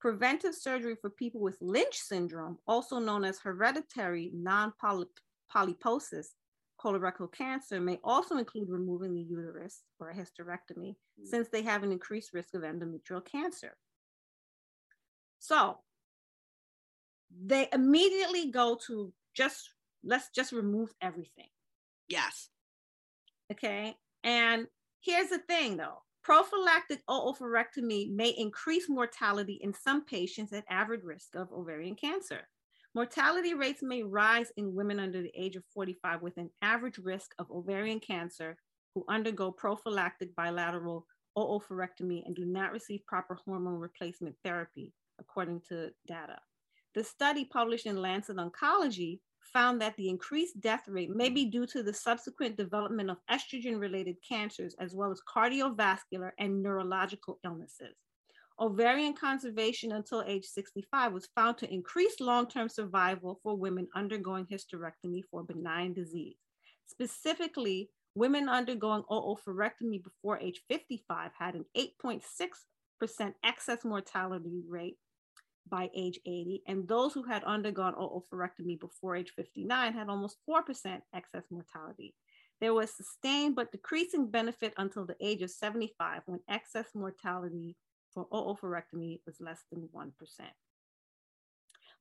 Preventive 0.00 0.54
surgery 0.54 0.96
for 0.96 1.10
people 1.10 1.40
with 1.40 1.58
Lynch 1.60 1.98
syndrome, 1.98 2.58
also 2.66 2.98
known 3.00 3.24
as 3.24 3.40
hereditary 3.40 4.30
non-polyposis 5.54 6.26
colorectal 6.80 7.32
cancer, 7.32 7.80
may 7.80 7.98
also 8.04 8.36
include 8.36 8.68
removing 8.68 9.14
the 9.14 9.22
uterus 9.22 9.82
or 9.98 10.10
a 10.10 10.14
hysterectomy, 10.14 10.94
hmm. 11.18 11.24
since 11.24 11.48
they 11.48 11.62
have 11.62 11.82
an 11.82 11.92
increased 11.92 12.32
risk 12.32 12.54
of 12.54 12.62
endometrial 12.62 13.24
cancer. 13.24 13.76
So 15.40 15.78
they 17.44 17.68
immediately 17.72 18.50
go 18.50 18.78
to 18.86 19.12
just 19.34 19.70
let's 20.04 20.30
just 20.34 20.52
remove 20.52 20.92
everything. 21.02 21.48
Yes. 22.08 22.48
Okay. 23.52 23.94
And 24.24 24.66
here's 25.00 25.30
the 25.30 25.38
thing 25.38 25.76
though 25.76 26.02
prophylactic 26.22 27.00
oophorectomy 27.08 28.10
may 28.10 28.30
increase 28.30 28.88
mortality 28.88 29.58
in 29.62 29.72
some 29.72 30.04
patients 30.04 30.52
at 30.52 30.64
average 30.68 31.02
risk 31.02 31.34
of 31.34 31.50
ovarian 31.52 31.94
cancer. 31.94 32.46
Mortality 32.94 33.54
rates 33.54 33.82
may 33.82 34.02
rise 34.02 34.50
in 34.56 34.74
women 34.74 34.98
under 34.98 35.22
the 35.22 35.32
age 35.36 35.56
of 35.56 35.64
45 35.74 36.22
with 36.22 36.36
an 36.36 36.50
average 36.62 36.98
risk 36.98 37.32
of 37.38 37.50
ovarian 37.50 38.00
cancer 38.00 38.56
who 38.94 39.04
undergo 39.08 39.52
prophylactic 39.52 40.34
bilateral 40.34 41.06
oophorectomy 41.36 42.22
and 42.26 42.34
do 42.34 42.44
not 42.44 42.72
receive 42.72 43.06
proper 43.06 43.38
hormone 43.44 43.78
replacement 43.78 44.34
therapy, 44.44 44.92
according 45.20 45.60
to 45.68 45.90
data. 46.06 46.36
The 46.94 47.04
study 47.04 47.44
published 47.44 47.86
in 47.86 48.02
Lancet 48.02 48.38
Oncology 48.38 49.20
found 49.52 49.80
that 49.80 49.96
the 49.96 50.08
increased 50.08 50.60
death 50.60 50.88
rate 50.88 51.10
may 51.10 51.28
be 51.28 51.46
due 51.46 51.66
to 51.66 51.82
the 51.82 51.92
subsequent 51.92 52.56
development 52.56 53.10
of 53.10 53.18
estrogen 53.30 53.78
related 53.78 54.16
cancers, 54.28 54.74
as 54.80 54.94
well 54.94 55.12
as 55.12 55.22
cardiovascular 55.32 56.32
and 56.38 56.62
neurological 56.62 57.38
illnesses. 57.44 57.94
Ovarian 58.60 59.14
conservation 59.14 59.92
until 59.92 60.24
age 60.26 60.44
65 60.44 61.12
was 61.12 61.28
found 61.36 61.58
to 61.58 61.72
increase 61.72 62.18
long 62.18 62.48
term 62.48 62.68
survival 62.68 63.38
for 63.42 63.56
women 63.56 63.86
undergoing 63.94 64.46
hysterectomy 64.46 65.22
for 65.30 65.44
benign 65.44 65.92
disease. 65.92 66.36
Specifically, 66.86 67.88
women 68.16 68.48
undergoing 68.48 69.04
oophorectomy 69.10 70.02
before 70.02 70.38
age 70.38 70.60
55 70.68 71.30
had 71.38 71.54
an 71.54 71.66
8.6% 71.76 73.34
excess 73.44 73.84
mortality 73.84 74.62
rate 74.68 74.96
by 75.70 75.88
age 75.94 76.18
80, 76.26 76.62
and 76.66 76.88
those 76.88 77.12
who 77.12 77.22
had 77.22 77.44
undergone 77.44 77.94
oophorectomy 77.94 78.80
before 78.80 79.14
age 79.14 79.32
59 79.36 79.92
had 79.92 80.08
almost 80.08 80.38
4% 80.48 81.00
excess 81.14 81.44
mortality. 81.50 82.14
There 82.60 82.74
was 82.74 82.90
sustained 82.90 83.54
but 83.54 83.70
decreasing 83.70 84.30
benefit 84.30 84.74
until 84.78 85.06
the 85.06 85.14
age 85.20 85.42
of 85.42 85.50
75 85.50 86.22
when 86.26 86.40
excess 86.48 86.86
mortality 86.94 87.76
for 88.26 88.56
oophorectomy 88.56 89.20
was 89.26 89.40
less 89.40 89.62
than 89.70 89.88
1%. 89.94 90.10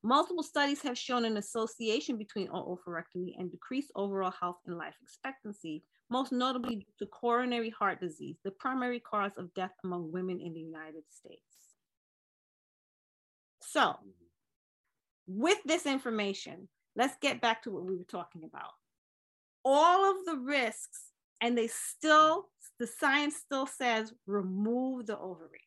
Multiple 0.03 0.43
studies 0.43 0.81
have 0.81 0.97
shown 0.97 1.25
an 1.25 1.37
association 1.37 2.17
between 2.17 2.47
oophorectomy 2.49 3.33
and 3.37 3.51
decreased 3.51 3.91
overall 3.95 4.33
health 4.39 4.57
and 4.65 4.77
life 4.77 4.95
expectancy, 5.01 5.83
most 6.09 6.31
notably 6.31 6.77
due 6.77 6.85
to 6.99 7.05
coronary 7.07 7.69
heart 7.71 7.99
disease, 7.99 8.37
the 8.43 8.51
primary 8.51 8.99
cause 8.99 9.31
of 9.37 9.53
death 9.53 9.73
among 9.83 10.11
women 10.11 10.39
in 10.39 10.53
the 10.53 10.59
United 10.59 11.03
States. 11.09 11.41
So, 13.61 13.95
with 15.27 15.57
this 15.65 15.85
information, 15.85 16.69
let's 16.95 17.17
get 17.21 17.41
back 17.41 17.63
to 17.63 17.71
what 17.71 17.85
we 17.85 17.97
were 17.97 18.05
talking 18.05 18.43
about. 18.43 18.71
All 19.65 20.09
of 20.11 20.25
the 20.25 20.37
risks, 20.37 21.11
and 21.41 21.57
they 21.57 21.67
still, 21.67 22.47
the 22.79 22.87
science 22.87 23.35
still 23.35 23.67
says 23.67 24.13
remove 24.25 25.07
the 25.07 25.17
ovaries. 25.17 25.66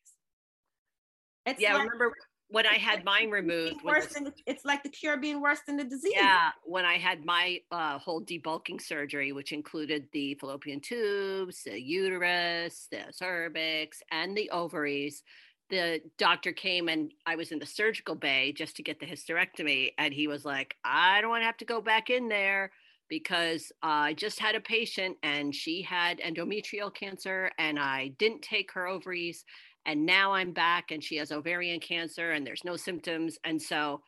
It's 1.45 1.61
yeah, 1.61 1.73
like, 1.73 1.83
remember 1.83 2.13
when 2.49 2.67
I 2.67 2.75
had 2.75 3.03
mine 3.05 3.31
removed. 3.31 3.83
Worse 3.83 4.07
than 4.07 4.25
the, 4.25 4.33
it's 4.45 4.65
like 4.65 4.83
the 4.83 4.89
cure 4.89 5.17
being 5.17 5.41
worse 5.41 5.59
than 5.65 5.77
the 5.77 5.83
disease. 5.83 6.13
Yeah, 6.15 6.49
when 6.65 6.85
I 6.85 6.97
had 6.97 7.25
my 7.25 7.61
uh, 7.71 7.97
whole 7.97 8.21
debulking 8.21 8.81
surgery, 8.81 9.31
which 9.31 9.53
included 9.53 10.07
the 10.11 10.35
fallopian 10.35 10.81
tubes, 10.81 11.63
the 11.63 11.81
uterus, 11.81 12.87
the 12.91 13.05
cervix, 13.11 14.01
and 14.11 14.37
the 14.37 14.49
ovaries, 14.49 15.23
the 15.69 16.01
doctor 16.17 16.51
came 16.51 16.89
and 16.89 17.13
I 17.25 17.37
was 17.37 17.51
in 17.51 17.59
the 17.59 17.65
surgical 17.65 18.13
bay 18.13 18.51
just 18.51 18.75
to 18.75 18.83
get 18.83 18.99
the 18.99 19.05
hysterectomy. 19.05 19.91
And 19.97 20.13
he 20.13 20.27
was 20.27 20.43
like, 20.43 20.75
I 20.83 21.21
don't 21.21 21.29
want 21.29 21.41
to 21.41 21.45
have 21.45 21.57
to 21.57 21.65
go 21.65 21.81
back 21.81 22.09
in 22.09 22.27
there 22.27 22.71
because 23.09 23.71
I 23.81 24.13
just 24.13 24.39
had 24.39 24.55
a 24.55 24.61
patient 24.61 25.17
and 25.23 25.55
she 25.55 25.81
had 25.81 26.19
endometrial 26.19 26.93
cancer 26.93 27.51
and 27.57 27.79
I 27.79 28.09
didn't 28.19 28.41
take 28.41 28.71
her 28.73 28.87
ovaries. 28.87 29.45
And 29.85 30.05
now 30.05 30.33
I'm 30.33 30.51
back 30.51 30.91
and 30.91 31.03
she 31.03 31.17
has 31.17 31.31
ovarian 31.31 31.79
cancer 31.79 32.31
and 32.31 32.45
there's 32.45 32.63
no 32.63 32.75
symptoms. 32.75 33.37
And 33.43 33.61
so 33.61 34.01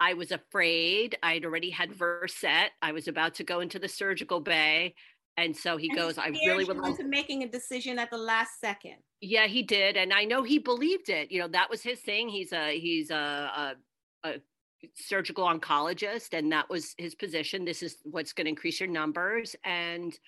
I 0.00 0.14
was 0.14 0.32
afraid. 0.32 1.16
I'd 1.22 1.44
already 1.44 1.70
had 1.70 1.90
mm. 1.90 1.96
Versed. 1.96 2.70
I 2.82 2.92
was 2.92 3.06
about 3.06 3.34
to 3.34 3.44
go 3.44 3.60
into 3.60 3.78
the 3.78 3.88
surgical 3.88 4.40
bay. 4.40 4.94
And 5.36 5.56
so 5.56 5.76
he 5.76 5.88
and 5.88 5.96
goes, 5.96 6.18
I 6.18 6.28
really 6.28 6.64
would 6.64 6.76
like 6.76 6.96
to 6.96 7.04
making 7.04 7.42
a 7.44 7.48
decision 7.48 7.98
at 7.98 8.10
the 8.10 8.18
last 8.18 8.60
second. 8.60 8.96
Yeah, 9.20 9.46
he 9.46 9.62
did, 9.62 9.96
and 9.96 10.12
I 10.12 10.24
know 10.24 10.42
he 10.42 10.58
believed 10.58 11.08
it. 11.08 11.30
You 11.30 11.40
know, 11.40 11.48
that 11.48 11.70
was 11.70 11.82
his 11.82 12.00
thing. 12.00 12.28
He's 12.28 12.52
a 12.52 12.78
he's 12.78 13.10
a, 13.10 13.74
a, 14.24 14.28
a 14.28 14.32
surgical 14.94 15.44
oncologist, 15.44 16.36
and 16.36 16.52
that 16.52 16.68
was 16.68 16.94
his 16.98 17.14
position. 17.14 17.64
This 17.64 17.82
is 17.82 17.96
what's 18.04 18.32
going 18.32 18.46
to 18.46 18.50
increase 18.50 18.80
your 18.80 18.88
numbers, 18.88 19.56
and 19.64 20.18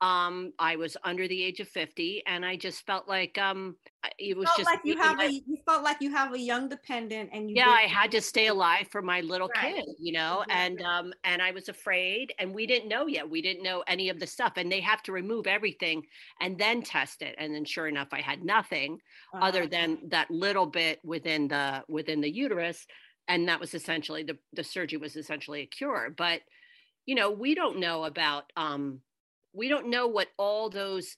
um 0.00 0.52
i 0.58 0.76
was 0.76 0.96
under 1.02 1.26
the 1.26 1.42
age 1.42 1.58
of 1.58 1.68
50 1.68 2.22
and 2.26 2.44
i 2.44 2.56
just 2.56 2.86
felt 2.86 3.08
like 3.08 3.36
um 3.36 3.74
it 4.18 4.36
was 4.36 4.48
just 4.56 4.70
like 4.70 4.80
you 4.84 4.96
have 4.96 5.18
a 5.18 5.28
you 5.28 5.58
felt 5.66 5.82
like 5.82 5.96
you 6.00 6.12
have 6.12 6.32
a 6.32 6.38
young 6.38 6.68
dependent 6.68 7.30
and 7.32 7.50
yeah 7.50 7.68
i 7.68 7.82
had 7.82 8.12
to 8.12 8.20
stay 8.20 8.46
alive 8.46 8.86
for 8.92 9.02
my 9.02 9.20
little 9.22 9.50
right. 9.56 9.74
kid 9.74 9.84
you 9.98 10.12
know 10.12 10.42
exactly. 10.42 10.54
and 10.54 10.82
um 10.82 11.12
and 11.24 11.42
i 11.42 11.50
was 11.50 11.68
afraid 11.68 12.32
and 12.38 12.54
we 12.54 12.64
didn't 12.64 12.88
know 12.88 13.08
yet 13.08 13.28
we 13.28 13.42
didn't 13.42 13.62
know 13.62 13.82
any 13.88 14.08
of 14.08 14.20
the 14.20 14.26
stuff 14.26 14.52
and 14.56 14.70
they 14.70 14.80
have 14.80 15.02
to 15.02 15.10
remove 15.10 15.48
everything 15.48 16.02
and 16.40 16.56
then 16.56 16.80
test 16.80 17.20
it 17.20 17.34
and 17.38 17.52
then 17.52 17.64
sure 17.64 17.88
enough 17.88 18.08
i 18.12 18.20
had 18.20 18.44
nothing 18.44 18.98
uh-huh. 19.34 19.44
other 19.44 19.66
than 19.66 19.98
that 20.08 20.30
little 20.30 20.66
bit 20.66 21.00
within 21.02 21.48
the 21.48 21.82
within 21.88 22.20
the 22.20 22.30
uterus 22.30 22.86
and 23.26 23.48
that 23.48 23.58
was 23.58 23.74
essentially 23.74 24.22
the 24.22 24.38
the 24.52 24.62
surgery 24.64 24.98
was 24.98 25.16
essentially 25.16 25.62
a 25.62 25.66
cure 25.66 26.14
but 26.16 26.40
you 27.04 27.16
know 27.16 27.32
we 27.32 27.56
don't 27.56 27.80
know 27.80 28.04
about 28.04 28.44
um 28.56 29.00
we 29.52 29.68
don't 29.68 29.88
know 29.88 30.06
what 30.06 30.28
all 30.36 30.70
those 30.70 31.16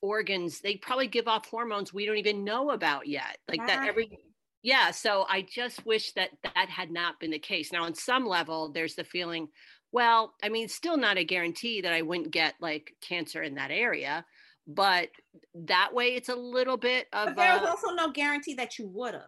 organs 0.00 0.60
they 0.60 0.76
probably 0.76 1.06
give 1.06 1.28
off 1.28 1.46
hormones 1.48 1.94
we 1.94 2.04
don't 2.04 2.16
even 2.16 2.42
know 2.44 2.70
about 2.70 3.06
yet 3.06 3.38
like 3.48 3.64
that 3.66 3.86
every 3.86 4.18
yeah 4.62 4.90
so 4.90 5.24
i 5.28 5.42
just 5.42 5.86
wish 5.86 6.12
that 6.12 6.30
that 6.42 6.68
had 6.68 6.90
not 6.90 7.20
been 7.20 7.30
the 7.30 7.38
case. 7.38 7.72
Now 7.72 7.84
on 7.84 7.94
some 7.94 8.26
level 8.26 8.72
there's 8.72 8.96
the 8.96 9.04
feeling 9.04 9.48
well 9.92 10.34
i 10.42 10.48
mean 10.48 10.68
still 10.68 10.96
not 10.96 11.18
a 11.18 11.24
guarantee 11.24 11.80
that 11.80 11.92
i 11.92 12.02
wouldn't 12.02 12.32
get 12.32 12.54
like 12.60 12.94
cancer 13.00 13.42
in 13.42 13.54
that 13.54 13.70
area 13.70 14.24
but 14.66 15.08
that 15.54 15.94
way 15.94 16.14
it's 16.14 16.28
a 16.28 16.34
little 16.34 16.76
bit 16.76 17.06
of 17.12 17.34
but 17.34 17.36
there's 17.36 17.68
also 17.68 17.90
no 17.90 18.10
guarantee 18.10 18.54
that 18.54 18.78
you 18.78 18.88
would 18.88 19.14
have. 19.14 19.22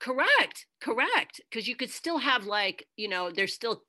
Correct 0.00 0.66
correct 0.80 1.40
because 1.48 1.68
you 1.68 1.76
could 1.76 1.90
still 1.90 2.18
have 2.18 2.46
like 2.46 2.86
you 2.96 3.08
know 3.08 3.30
there's 3.30 3.54
still 3.54 3.82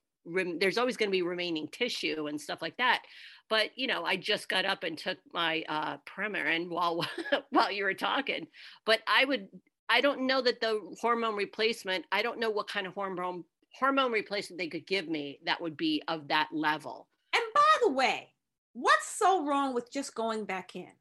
there's 0.59 0.77
always 0.77 0.97
going 0.97 1.09
to 1.09 1.15
be 1.15 1.21
remaining 1.21 1.67
tissue 1.71 2.27
and 2.27 2.39
stuff 2.39 2.61
like 2.61 2.77
that 2.77 3.01
but 3.49 3.69
you 3.75 3.87
know, 3.87 4.03
I 4.03 4.15
just 4.15 4.49
got 4.49 4.65
up 4.65 4.83
and 4.83 4.97
took 4.97 5.17
my 5.33 5.63
uh, 5.67 5.97
Premarin 6.05 6.69
while 6.69 7.05
while 7.49 7.71
you 7.71 7.83
were 7.83 7.93
talking. 7.93 8.47
But 8.85 8.99
I 9.07 9.25
would, 9.25 9.47
I 9.89 10.01
don't 10.01 10.27
know 10.27 10.41
that 10.41 10.61
the 10.61 10.81
hormone 10.99 11.35
replacement. 11.35 12.05
I 12.11 12.21
don't 12.21 12.39
know 12.39 12.49
what 12.49 12.67
kind 12.67 12.87
of 12.87 12.93
hormone 12.93 13.43
hormone 13.77 14.11
replacement 14.11 14.59
they 14.59 14.67
could 14.67 14.87
give 14.87 15.07
me 15.07 15.39
that 15.45 15.61
would 15.61 15.77
be 15.77 16.01
of 16.07 16.27
that 16.29 16.49
level. 16.51 17.07
And 17.33 17.43
by 17.53 17.61
the 17.81 17.91
way, 17.91 18.33
what's 18.73 19.07
so 19.07 19.45
wrong 19.45 19.73
with 19.73 19.91
just 19.91 20.15
going 20.15 20.45
back 20.45 20.75
in? 20.75 20.91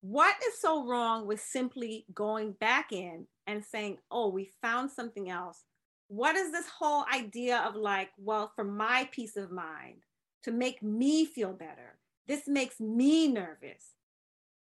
What 0.00 0.36
is 0.46 0.60
so 0.60 0.86
wrong 0.86 1.26
with 1.26 1.40
simply 1.40 2.06
going 2.14 2.52
back 2.52 2.92
in 2.92 3.26
and 3.46 3.64
saying, 3.64 3.98
oh, 4.10 4.28
we 4.28 4.50
found 4.62 4.90
something 4.90 5.28
else? 5.30 5.64
What 6.08 6.36
is 6.36 6.52
this 6.52 6.68
whole 6.68 7.04
idea 7.12 7.58
of 7.58 7.74
like, 7.74 8.10
well, 8.16 8.52
for 8.54 8.64
my 8.64 9.08
peace 9.12 9.36
of 9.36 9.50
mind, 9.50 10.02
to 10.48 10.54
make 10.54 10.82
me 10.82 11.26
feel 11.26 11.52
better. 11.52 11.98
This 12.26 12.48
makes 12.48 12.80
me 12.80 13.28
nervous. 13.28 13.94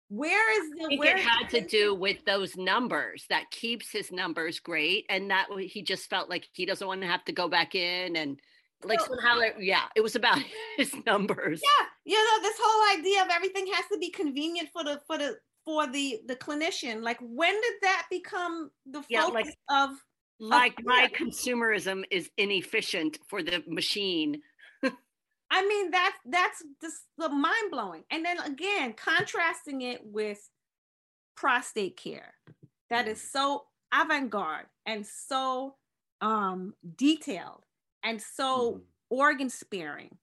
Where 0.08 0.62
is 0.62 0.70
the? 0.70 0.84
I 0.84 0.88
think 0.88 1.04
it 1.04 1.18
had 1.18 1.48
to 1.50 1.60
do 1.60 1.94
with 1.94 2.24
those 2.24 2.56
numbers 2.56 3.24
that 3.28 3.50
keeps 3.50 3.90
his 3.90 4.10
numbers 4.10 4.58
great, 4.58 5.04
and 5.08 5.30
that 5.30 5.46
he 5.58 5.82
just 5.82 6.08
felt 6.08 6.30
like 6.30 6.48
he 6.52 6.66
doesn't 6.66 6.86
want 6.86 7.02
to 7.02 7.06
have 7.06 7.24
to 7.26 7.32
go 7.32 7.48
back 7.48 7.74
in 7.74 8.16
and 8.16 8.40
like 8.84 9.00
so, 9.00 9.08
somehow, 9.08 9.40
yeah, 9.58 9.84
it 9.96 10.00
was 10.00 10.16
about 10.16 10.38
his 10.76 10.94
numbers. 11.04 11.60
Yeah, 11.62 11.86
you 12.04 12.16
know, 12.16 12.42
this 12.42 12.56
whole 12.60 12.98
idea 12.98 13.22
of 13.22 13.28
everything 13.30 13.66
has 13.72 13.84
to 13.92 13.98
be 13.98 14.10
convenient 14.10 14.70
for 14.72 14.82
the 14.82 15.00
for 15.06 15.18
the 15.18 15.36
for 15.64 15.86
the 15.86 16.20
the 16.26 16.36
clinician. 16.36 17.02
Like, 17.02 17.18
when 17.20 17.52
did 17.52 17.74
that 17.82 18.06
become 18.10 18.70
the 18.86 19.02
focus 19.02 19.06
yeah, 19.10 19.24
like, 19.24 19.54
of? 19.68 19.90
Like 20.40 20.78
of 20.78 20.86
my 20.86 21.10
consumerism 21.14 22.04
is 22.12 22.30
inefficient 22.38 23.18
for 23.28 23.42
the 23.42 23.62
machine 23.66 24.40
I 25.50 25.66
mean, 25.66 25.90
that's 25.90 26.16
that's 26.26 26.62
just 26.82 27.02
mind 27.18 27.70
blowing. 27.70 28.04
And 28.10 28.24
then 28.24 28.38
again, 28.40 28.92
contrasting 28.94 29.82
it 29.82 30.00
with 30.04 30.48
prostate 31.36 31.96
care, 31.96 32.34
that 32.90 33.08
is 33.08 33.22
so 33.22 33.64
avant-garde 33.92 34.66
and 34.84 35.06
so 35.06 35.76
um, 36.20 36.74
detailed 36.96 37.64
and 38.02 38.20
so 38.20 38.72
mm. 38.72 38.80
organ 39.10 39.50
sparing. 39.50 40.16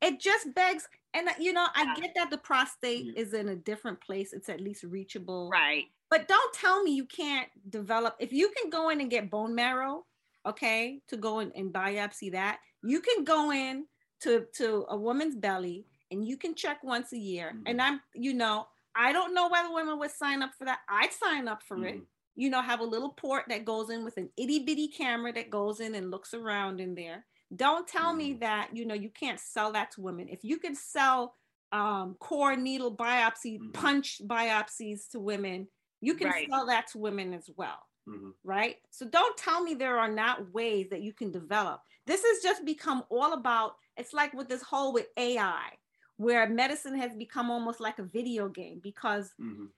It 0.00 0.18
just 0.18 0.52
begs, 0.54 0.88
and 1.14 1.28
you 1.38 1.52
know, 1.52 1.66
I 1.74 1.94
get 2.00 2.12
that 2.16 2.30
the 2.30 2.38
prostate 2.38 3.06
yeah. 3.06 3.22
is 3.22 3.34
in 3.34 3.48
a 3.48 3.56
different 3.56 4.00
place. 4.00 4.32
It's 4.32 4.48
at 4.48 4.60
least 4.60 4.82
reachable, 4.82 5.48
right? 5.50 5.84
But 6.10 6.28
don't 6.28 6.52
tell 6.52 6.82
me 6.82 6.92
you 6.92 7.06
can't 7.06 7.48
develop. 7.70 8.16
If 8.18 8.32
you 8.32 8.50
can 8.60 8.68
go 8.68 8.90
in 8.90 9.00
and 9.00 9.10
get 9.10 9.30
bone 9.30 9.54
marrow, 9.54 10.04
okay, 10.44 11.00
to 11.08 11.16
go 11.16 11.38
in 11.38 11.52
and 11.54 11.72
biopsy 11.72 12.32
that, 12.32 12.58
you 12.82 13.00
can 13.00 13.24
go 13.24 13.52
in 13.52 13.86
to 14.22 14.46
to 14.54 14.84
a 14.88 14.96
woman's 14.96 15.36
belly 15.36 15.86
and 16.10 16.26
you 16.26 16.36
can 16.36 16.54
check 16.54 16.82
once 16.82 17.12
a 17.12 17.18
year 17.18 17.52
mm-hmm. 17.54 17.62
and 17.66 17.80
i'm 17.80 18.00
you 18.14 18.34
know 18.34 18.66
i 18.94 19.12
don't 19.12 19.34
know 19.34 19.48
whether 19.48 19.72
women 19.72 19.98
would 19.98 20.10
sign 20.10 20.42
up 20.42 20.50
for 20.58 20.64
that 20.64 20.80
i'd 20.88 21.12
sign 21.12 21.48
up 21.48 21.62
for 21.62 21.76
mm-hmm. 21.76 21.98
it 21.98 22.02
you 22.34 22.50
know, 22.50 22.62
have 22.62 22.80
a 22.80 22.84
little 22.84 23.10
port 23.10 23.44
that 23.48 23.64
goes 23.64 23.90
in 23.90 24.04
with 24.04 24.16
an 24.16 24.30
itty 24.36 24.60
bitty 24.60 24.88
camera 24.88 25.32
that 25.32 25.50
goes 25.50 25.80
in 25.80 25.94
and 25.94 26.10
looks 26.10 26.34
around 26.34 26.80
in 26.80 26.94
there. 26.94 27.24
Don't 27.54 27.86
tell 27.86 28.14
me 28.14 28.34
that, 28.34 28.70
you 28.72 28.86
know, 28.86 28.94
you 28.94 29.10
can't 29.10 29.38
sell 29.38 29.72
that 29.72 29.90
to 29.92 30.00
women. 30.00 30.28
If 30.28 30.42
you 30.42 30.58
can 30.58 30.74
sell 30.74 31.34
um, 31.70 32.16
core 32.18 32.56
needle 32.56 32.94
biopsy, 32.94 33.72
punch 33.72 34.20
biopsies 34.26 35.08
to 35.10 35.20
women, 35.20 35.68
you 36.00 36.14
can 36.14 36.28
Right. 36.28 36.48
sell 36.50 36.66
that 36.66 36.86
to 36.88 36.98
women 36.98 37.32
as 37.32 37.48
well 37.56 37.78
Mhm. 38.08 38.34
right? 38.44 38.76
So 38.90 39.06
don't 39.06 39.36
tell 39.36 39.62
me 39.62 39.74
there 39.74 39.98
are 39.98 40.10
not 40.10 40.52
ways 40.52 40.88
that 40.90 41.02
you 41.02 41.12
can 41.12 41.30
develop. 41.30 41.82
This 42.06 42.22
has 42.22 42.42
just 42.42 42.64
become 42.64 43.04
all 43.10 43.32
about 43.32 43.76
it's 43.96 44.12
like 44.12 44.32
with 44.34 44.48
this 44.48 44.62
whole 44.62 44.92
with 44.92 45.06
AI, 45.18 45.70
where 46.16 46.48
medicine 46.48 46.96
has 46.98 47.14
become 47.14 47.50
almost 47.50 47.80
like 47.80 47.98
a 47.98 48.04
video 48.04 48.48
game 48.48 48.80
because 48.82 49.32
Mhm. 49.40 49.68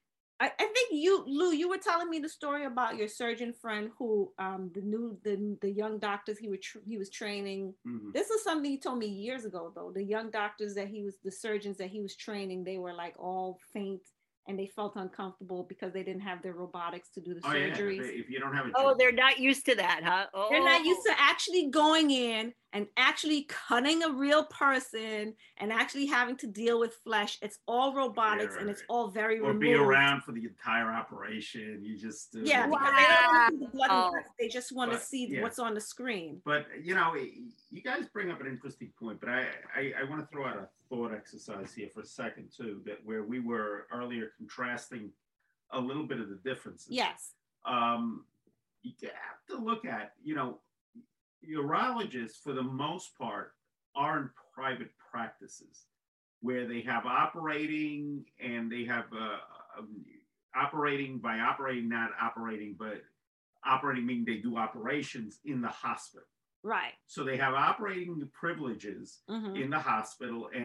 I, 0.41 0.47
I 0.47 0.65
think 0.75 0.91
you, 0.91 1.23
Lou, 1.27 1.53
you 1.53 1.69
were 1.69 1.79
telling 1.79 2.11
me 2.11 2.19
the 2.19 2.29
story 2.29 2.65
about 2.65 2.97
your 2.97 3.07
surgeon 3.09 3.53
friend 3.53 3.91
who 3.99 4.33
um 4.39 4.71
the 4.75 4.83
new 4.83 5.19
the 5.23 5.57
the 5.61 5.71
young 5.71 5.99
doctors 5.99 6.39
he 6.39 6.49
was 6.49 6.61
tr- 6.61 6.85
he 6.85 6.99
was 6.99 7.09
training. 7.11 7.75
Mhm. 7.87 8.13
This 8.13 8.31
is 8.31 8.43
something 8.43 8.71
he 8.71 8.79
told 8.79 8.99
me 8.99 9.07
years 9.07 9.45
ago 9.45 9.73
though. 9.75 9.93
The 9.93 10.03
young 10.03 10.31
doctors 10.31 10.75
that 10.75 10.89
he 10.89 11.03
was 11.05 11.19
the 11.23 11.31
surgeons 11.31 11.77
that 11.79 11.89
he 11.91 12.01
was 12.01 12.17
training, 12.17 12.65
they 12.65 12.79
were 12.79 12.93
like 12.95 13.15
all 13.19 13.59
faint 13.73 14.03
and 14.47 14.59
they 14.59 14.67
felt 14.67 14.97
uncomfortable 14.97 15.65
because 15.69 15.93
they 15.93 16.03
didn't 16.03 16.21
have 16.23 16.43
their 16.43 16.53
robotics 16.53 17.09
to 17.11 17.21
do 17.21 17.35
the 17.35 17.41
Oh, 17.45 17.49
surgeries. 17.49 18.01
If 18.01 18.25
if 18.25 18.31
you 18.31 18.39
don't 18.39 18.55
have 18.55 18.67
a 18.67 18.71
Oh, 18.77 18.95
they're 18.99 19.13
not 19.13 19.39
used 19.39 19.65
to 19.67 19.75
that, 19.77 20.03
huh? 20.05 20.27
Oh, 20.35 20.49
They're 20.51 20.65
not 20.65 20.85
used 20.85 21.01
to 21.07 21.15
actually 21.19 21.71
going 21.71 22.11
in 22.11 22.53
and 22.73 22.87
actually 22.97 23.45
cutting 23.45 24.03
a 24.03 24.11
real 24.11 24.45
person 24.47 25.35
and 25.59 25.73
actually 25.73 26.07
having 26.07 26.37
to 26.39 26.47
deal 26.47 26.79
with 26.81 26.95
flesh. 27.05 27.39
It's 27.41 27.59
all 27.67 27.95
robotics 27.95 28.57
and 28.59 28.69
it's 28.69 28.83
all 28.89 29.09
very 29.09 29.39
or 29.39 29.49
removed. 29.49 29.61
be 29.61 29.75
around 29.75 30.23
for 30.25 30.33
the 30.33 30.45
entire 30.45 30.91
operation. 30.91 31.81
You 31.83 31.97
just 31.97 32.35
uh, 32.37 32.41
Yeah, 32.43 32.67
because 32.67 32.93
they 32.97 33.05
don't 33.07 33.33
want 33.33 33.47
to 33.47 33.53
see 33.53 33.65
the 33.65 33.71
blood 33.71 33.91
and 34.15 34.25
They 34.39 34.49
just 34.49 34.73
want 34.73 34.93
to 34.93 34.99
see 34.99 35.27
yeah. 35.31 35.43
what's 35.43 35.59
on 35.59 35.75
the 35.75 35.81
screen. 35.81 36.43
But 36.45 36.67
you 36.83 36.95
know, 36.95 37.15
you 37.15 37.83
guys 37.83 38.07
bring 38.13 38.31
up 38.31 38.41
an 38.41 38.47
interesting 38.49 38.93
point. 39.01 39.21
But 39.21 39.29
I, 39.31 39.47
I, 39.75 39.93
I 40.01 40.11
want 40.11 40.21
to 40.21 40.27
throw 40.27 40.45
out 40.47 40.57
a 40.57 40.69
thought 40.89 41.13
exercise 41.13 41.73
here 41.75 41.89
for 41.93 42.01
a 42.01 42.07
second 42.07 42.51
too. 42.57 42.81
That 42.87 42.99
where 43.05 43.23
we 43.25 43.41
were 43.41 43.87
earlier 43.93 44.31
contrasting 44.37 45.11
a 45.71 45.81
little 45.81 46.07
bit 46.07 46.21
of 46.21 46.29
the 46.29 46.37
differences. 46.45 46.89
Yes. 46.91 47.33
Um, 47.65 48.25
you 48.83 48.93
have 49.03 49.45
to 49.49 49.65
look 49.65 49.85
at, 49.87 50.13
you 50.23 50.35
know, 50.35 50.61
urologists 51.49 52.37
for 52.43 52.53
the 52.53 52.63
most 52.63 53.17
part 53.19 53.53
are 53.97 54.19
in 54.19 54.31
private 54.55 54.91
practices 55.11 55.87
where 56.41 56.67
they 56.67 56.81
have 56.83 57.07
operating 57.07 58.25
and 58.41 58.71
they 58.71 58.85
have 58.85 59.05
uh, 59.13 59.39
um, 59.79 60.05
operating 60.55 61.19
by 61.19 61.39
operating, 61.39 61.89
not 61.89 62.11
operating, 62.21 62.77
but 62.79 63.03
operating 63.67 64.05
meaning 64.05 64.25
they 64.27 64.37
do 64.37 64.57
operations 64.59 65.41
in 65.45 65.61
the 65.63 65.69
hospital. 65.69 66.27
Right. 66.63 66.93
So 67.07 67.25
they 67.25 67.37
have 67.39 67.55
operating 67.55 68.29
privileges 68.33 69.21
Mhm. 69.29 69.61
in 69.63 69.71
the 69.71 69.79
hospital 69.79 70.51
and 70.55 70.65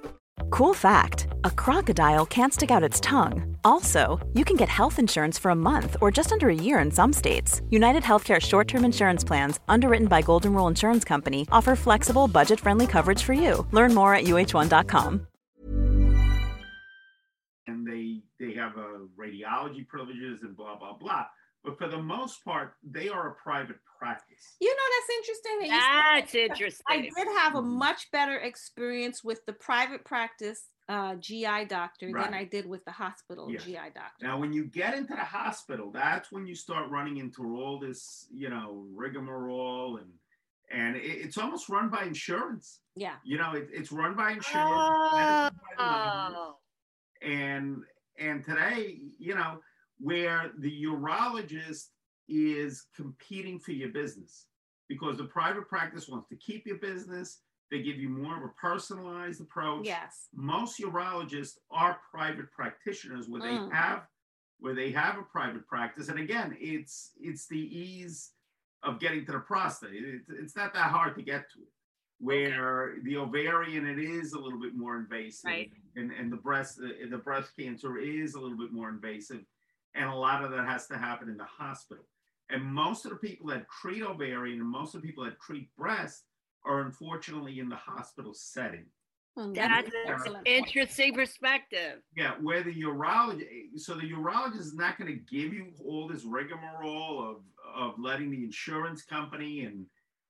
Cool 0.51 0.73
fact 0.73 1.27
a 1.45 1.49
crocodile 1.49 2.25
can't 2.25 2.53
stick 2.53 2.71
out 2.71 2.83
its 2.83 2.99
tongue. 2.99 3.55
Also, 3.63 4.19
you 4.33 4.43
can 4.43 4.57
get 4.57 4.67
health 4.67 4.99
insurance 4.99 5.39
for 5.39 5.49
a 5.49 5.55
month 5.55 5.95
or 6.01 6.11
just 6.11 6.33
under 6.33 6.49
a 6.49 6.53
year 6.67 6.79
in 6.79 6.91
some 6.91 7.13
states. 7.13 7.61
United 7.69 8.03
Healthcare 8.03 8.39
short 8.41 8.67
term 8.67 8.83
insurance 8.83 9.23
plans, 9.23 9.59
underwritten 9.69 10.07
by 10.07 10.21
Golden 10.21 10.53
Rule 10.53 10.67
Insurance 10.67 11.05
Company, 11.05 11.47
offer 11.53 11.75
flexible, 11.75 12.27
budget 12.27 12.59
friendly 12.59 12.85
coverage 12.85 13.23
for 13.23 13.33
you. 13.33 13.65
Learn 13.71 13.93
more 13.93 14.13
at 14.13 14.25
uh1.com. 14.25 15.27
and 17.67 17.87
they 17.87 18.19
they 18.39 18.53
have 18.53 18.77
uh, 18.77 19.05
radiology 19.17 19.87
privileges 19.87 20.39
and 20.43 20.57
blah 20.57 20.77
blah 20.77 20.97
blah. 20.97 21.25
But 21.63 21.77
for 21.77 21.87
the 21.87 22.01
most 22.01 22.43
part, 22.43 22.73
they 22.83 23.07
are 23.07 23.29
a 23.29 23.35
private 23.35 23.77
practice. 24.01 24.55
You 24.59 24.69
know, 24.69 24.87
that's 24.95 25.17
interesting. 25.19 25.59
That 25.59 25.65
you 25.65 25.71
That's 25.71 26.31
that, 26.31 26.31
because 26.33 26.51
interesting. 26.51 26.85
I 26.89 27.01
did 27.01 27.27
have 27.37 27.55
a 27.55 27.61
much 27.61 28.11
better 28.11 28.37
experience 28.37 29.23
with 29.23 29.45
the 29.45 29.53
private 29.53 30.03
practice 30.03 30.63
uh, 30.89 31.15
GI 31.15 31.65
doctor 31.69 32.11
than 32.11 32.33
I 32.33 32.43
did 32.43 32.65
with 32.65 32.83
the 32.85 32.91
hospital 32.91 33.49
Yeah. 33.49 33.59
GI 33.59 33.91
doctor. 33.95 34.23
Now, 34.25 34.39
when 34.39 34.51
you 34.51 34.65
get 34.65 34.95
into 34.95 35.13
the 35.13 35.23
hospital, 35.23 35.91
that's 35.91 36.31
when 36.31 36.45
you 36.47 36.55
start 36.55 36.89
running 36.89 37.17
into 37.17 37.43
all 37.55 37.79
this, 37.79 38.27
you 38.33 38.49
know, 38.49 38.85
rigmarole 38.93 39.97
and 39.97 40.09
and 40.73 40.95
it, 40.95 41.01
it's 41.01 41.37
almost 41.37 41.69
run 41.69 41.89
by 41.89 42.03
insurance. 42.03 42.79
Yeah. 42.95 43.15
You 43.23 43.37
know, 43.37 43.53
it, 43.53 43.67
it's 43.71 43.91
run 43.91 44.15
by 44.15 44.31
insurance. 44.31 45.13
managed 45.13 45.55
by 45.77 45.77
the 45.77 45.83
numbers. 45.83 46.37
Oh, 46.37 46.55
and 47.21 47.83
and 48.17 48.43
today 48.43 48.99
you 49.19 49.35
know 49.35 49.59
where 49.99 50.51
the 50.57 50.83
urologist 50.85 51.89
is 52.27 52.85
competing 52.95 53.59
for 53.59 53.71
your 53.71 53.89
business. 53.89 54.45
Because 54.89 55.17
the 55.17 55.23
private 55.25 55.67
practice 55.69 56.07
wants 56.09 56.27
to 56.29 56.35
keep 56.35 56.65
your 56.67 56.77
business. 56.77 57.41
They 57.69 57.81
give 57.81 57.95
you 57.97 58.09
more 58.09 58.35
of 58.35 58.43
a 58.43 58.49
personalized 58.59 59.39
approach. 59.39 59.85
Yes. 59.85 60.27
most 60.33 60.79
urologists 60.81 61.53
are 61.69 61.99
private 62.11 62.51
practitioners 62.51 63.29
where 63.29 63.41
they 63.41 63.47
Mm. 63.57 63.71
have 63.71 64.07
where 64.59 64.75
they 64.75 64.91
have 64.91 65.17
a 65.17 65.23
private 65.23 65.65
practice. 65.67 66.09
And 66.09 66.19
again 66.19 66.55
it's 66.59 67.11
it's 67.19 67.47
the 67.47 67.57
ease 67.59 68.33
of 68.83 68.99
getting 68.99 69.25
to 69.25 69.31
the 69.31 69.39
prostate. 69.39 70.03
It's, 70.03 70.29
it's 70.29 70.55
not 70.55 70.73
that 70.73 70.91
hard 70.91 71.15
to 71.15 71.21
get 71.23 71.49
to 71.53 71.59
it. 71.61 71.73
Where 72.19 72.97
the 73.03 73.17
ovarian 73.17 73.87
it 73.87 73.97
is 73.99 74.33
a 74.33 74.39
little 74.39 74.59
bit 74.59 74.75
more 74.75 74.97
invasive 74.97 75.45
Right. 75.45 75.71
and 75.95 76.11
and 76.11 76.31
the 76.31 76.37
breast 76.37 76.77
the 76.79 77.17
breast 77.17 77.51
cancer 77.57 77.97
is 77.97 78.35
a 78.35 78.39
little 78.39 78.57
bit 78.57 78.71
more 78.73 78.89
invasive 78.89 79.43
and 79.95 80.09
a 80.09 80.15
lot 80.15 80.43
of 80.43 80.51
that 80.51 80.65
has 80.65 80.87
to 80.87 80.97
happen 80.97 81.29
in 81.29 81.37
the 81.37 81.43
hospital 81.45 82.05
and 82.49 82.63
most 82.63 83.05
of 83.05 83.11
the 83.11 83.17
people 83.17 83.47
that 83.47 83.65
treat 83.81 84.03
ovarian 84.03 84.59
and 84.59 84.69
most 84.69 84.95
of 84.95 85.01
the 85.01 85.07
people 85.07 85.23
that 85.23 85.39
treat 85.39 85.73
breast 85.75 86.25
are 86.65 86.81
unfortunately 86.81 87.59
in 87.59 87.69
the 87.69 87.75
hospital 87.75 88.33
setting 88.33 88.85
Hmm, 89.37 89.53
that's 89.53 89.87
an 89.87 89.93
an 90.07 90.11
excellent 90.11 90.45
point. 90.45 90.67
interesting 90.67 91.13
perspective. 91.13 92.01
yeah, 92.17 92.33
where 92.41 92.63
the 92.63 92.73
urologist, 92.83 93.45
so 93.77 93.95
the 93.95 94.11
urologist 94.11 94.59
is 94.59 94.73
not 94.73 94.97
going 94.97 95.07
to 95.07 95.19
give 95.33 95.53
you 95.53 95.67
all 95.85 96.07
this 96.07 96.25
rigmarole 96.25 97.23
of 97.31 97.37
of 97.73 97.97
letting 97.97 98.29
the 98.29 98.43
insurance 98.43 99.03
company 99.03 99.61
and 99.61 99.85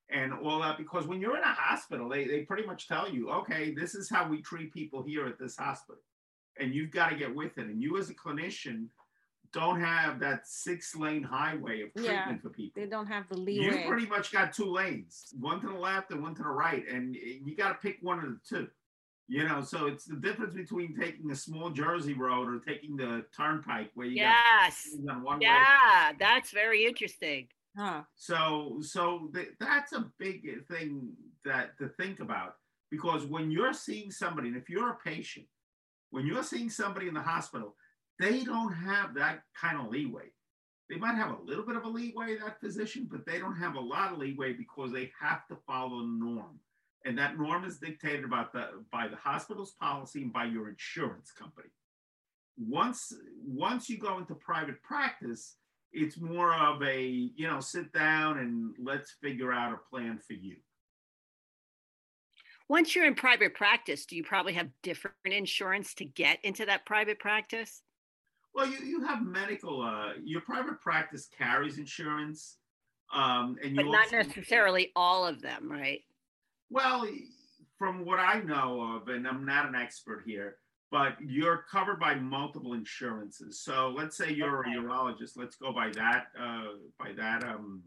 and 0.09 0.31
all 0.33 0.59
that 0.61 0.77
because 0.77 1.07
when 1.07 1.19
you're 1.19 1.35
in 1.35 1.41
a 1.43 1.47
hospital, 1.47 2.07
they 2.09 2.25
they 2.25 2.41
pretty 2.41 2.63
much 2.63 2.87
tell 2.87 3.09
you, 3.09 3.31
okay, 3.31 3.73
this 3.73 3.95
is 3.95 4.07
how 4.07 4.27
we 4.29 4.39
treat 4.41 4.71
people 4.71 5.01
here 5.01 5.25
at 5.25 5.39
this 5.39 5.57
hospital, 5.57 6.03
and 6.59 6.75
you've 6.75 6.91
got 6.91 7.09
to 7.09 7.15
get 7.15 7.33
with 7.33 7.57
it. 7.57 7.65
And 7.65 7.81
you 7.81 7.97
as 7.97 8.11
a 8.11 8.13
clinician 8.13 8.85
don't 9.53 9.79
have 9.79 10.19
that 10.19 10.47
six 10.47 10.95
lane 10.95 11.23
highway 11.23 11.81
of 11.81 11.93
treatment 11.93 12.27
Yeah. 12.27 12.37
for 12.37 12.49
people. 12.49 12.81
They 12.81 12.87
don't 12.89 13.07
have 13.07 13.27
the 13.29 13.37
lead. 13.37 13.61
You 13.61 13.87
pretty 13.87 14.05
much 14.05 14.31
got 14.31 14.53
two 14.53 14.65
lanes, 14.71 15.33
one 15.39 15.59
to 15.61 15.67
the 15.67 15.73
left 15.73 16.11
and 16.11 16.21
one 16.21 16.35
to 16.35 16.43
the 16.43 16.49
right, 16.49 16.87
and 16.87 17.15
you 17.15 17.55
got 17.55 17.69
to 17.69 17.75
pick 17.75 17.97
one 18.01 18.19
of 18.19 18.25
the 18.25 18.39
two. 18.47 18.67
You 19.27 19.47
know, 19.47 19.61
so 19.61 19.87
it's 19.87 20.03
the 20.05 20.17
difference 20.17 20.53
between 20.53 20.93
taking 20.99 21.31
a 21.31 21.35
small 21.35 21.69
Jersey 21.69 22.13
road 22.13 22.49
or 22.49 22.59
taking 22.59 22.97
the 22.97 23.25
turnpike 23.35 23.91
where 23.93 24.07
you 24.07 24.17
Yes. 24.17 24.89
got 25.05 25.15
on 25.15 25.23
one 25.23 25.39
way. 25.39 25.45
Yeah, 25.45 26.11
that's 26.19 26.51
very 26.51 26.85
interesting. 26.85 27.47
Huh. 27.77 28.03
So, 28.15 28.79
so 28.81 29.29
th- 29.33 29.53
that's 29.57 29.93
a 29.93 30.11
big 30.17 30.65
thing 30.67 31.13
that 31.45 31.77
to 31.77 31.87
think 31.87 32.19
about 32.19 32.55
because 32.89 33.25
when 33.25 33.51
you're 33.51 33.71
seeing 33.73 34.11
somebody, 34.11 34.49
and 34.49 34.57
if 34.57 34.69
you're 34.69 34.89
a 34.89 34.95
patient, 34.97 35.47
when 36.09 36.25
you're 36.27 36.43
seeing 36.43 36.69
somebody 36.69 37.07
in 37.07 37.13
the 37.13 37.21
hospital, 37.21 37.77
they 38.21 38.43
don't 38.43 38.71
have 38.71 39.15
that 39.15 39.41
kind 39.59 39.79
of 39.79 39.89
leeway. 39.89 40.31
They 40.89 40.97
might 40.97 41.15
have 41.15 41.31
a 41.31 41.41
little 41.43 41.65
bit 41.65 41.75
of 41.75 41.85
a 41.85 41.87
leeway, 41.87 42.37
that 42.37 42.59
physician, 42.59 43.07
but 43.09 43.25
they 43.25 43.39
don't 43.39 43.55
have 43.55 43.75
a 43.75 43.79
lot 43.79 44.11
of 44.11 44.19
leeway 44.19 44.53
because 44.53 44.91
they 44.91 45.11
have 45.19 45.47
to 45.47 45.57
follow 45.65 46.01
the 46.01 46.07
norm. 46.07 46.59
And 47.05 47.17
that 47.17 47.39
norm 47.39 47.63
is 47.63 47.79
dictated 47.79 48.25
about 48.25 48.53
the, 48.53 48.83
by 48.91 49.07
the 49.07 49.15
hospital's 49.15 49.71
policy 49.71 50.21
and 50.21 50.33
by 50.33 50.45
your 50.45 50.69
insurance 50.69 51.31
company. 51.31 51.69
Once 52.57 53.13
once 53.43 53.89
you 53.89 53.97
go 53.97 54.17
into 54.19 54.35
private 54.35 54.83
practice, 54.83 55.55
it's 55.93 56.19
more 56.19 56.53
of 56.53 56.83
a 56.83 57.01
you 57.01 57.47
know 57.47 57.59
sit 57.59 57.91
down 57.93 58.37
and 58.37 58.75
let's 58.77 59.15
figure 59.23 59.51
out 59.51 59.73
a 59.73 59.89
plan 59.89 60.19
for 60.19 60.33
you. 60.33 60.57
Once 62.67 62.93
you're 62.93 63.05
in 63.05 63.15
private 63.15 63.55
practice, 63.55 64.05
do 64.05 64.15
you 64.15 64.23
probably 64.23 64.53
have 64.53 64.67
different 64.83 65.15
insurance 65.25 65.93
to 65.95 66.05
get 66.05 66.37
into 66.43 66.65
that 66.65 66.85
private 66.85 67.19
practice? 67.19 67.81
Well, 68.53 68.67
you, 68.67 68.79
you 68.79 69.03
have 69.05 69.25
medical, 69.25 69.81
uh, 69.81 70.13
your 70.23 70.41
private 70.41 70.79
practice 70.81 71.27
carries 71.37 71.77
insurance. 71.77 72.57
Um, 73.13 73.57
and 73.63 73.75
you 73.75 73.83
but 73.83 73.91
not 73.91 74.03
also- 74.05 74.17
necessarily 74.17 74.91
all 74.95 75.25
of 75.25 75.41
them, 75.41 75.69
right? 75.71 76.01
Well, 76.69 77.05
from 77.77 78.05
what 78.05 78.19
I 78.19 78.39
know 78.41 78.95
of, 78.95 79.09
and 79.09 79.27
I'm 79.27 79.45
not 79.45 79.67
an 79.67 79.75
expert 79.75 80.23
here, 80.25 80.57
but 80.91 81.15
you're 81.21 81.65
covered 81.69 81.99
by 81.99 82.15
multiple 82.15 82.73
insurances. 82.73 83.61
So 83.61 83.89
let's 83.95 84.15
say 84.17 84.31
you're 84.31 84.59
Okay. 84.59 84.73
a 84.73 84.81
urologist. 84.81 85.35
Let's 85.35 85.55
go 85.55 85.73
by 85.73 85.89
that 85.91 86.27
uh, 86.39 86.67
by 86.99 87.11
that 87.13 87.43
um, 87.43 87.81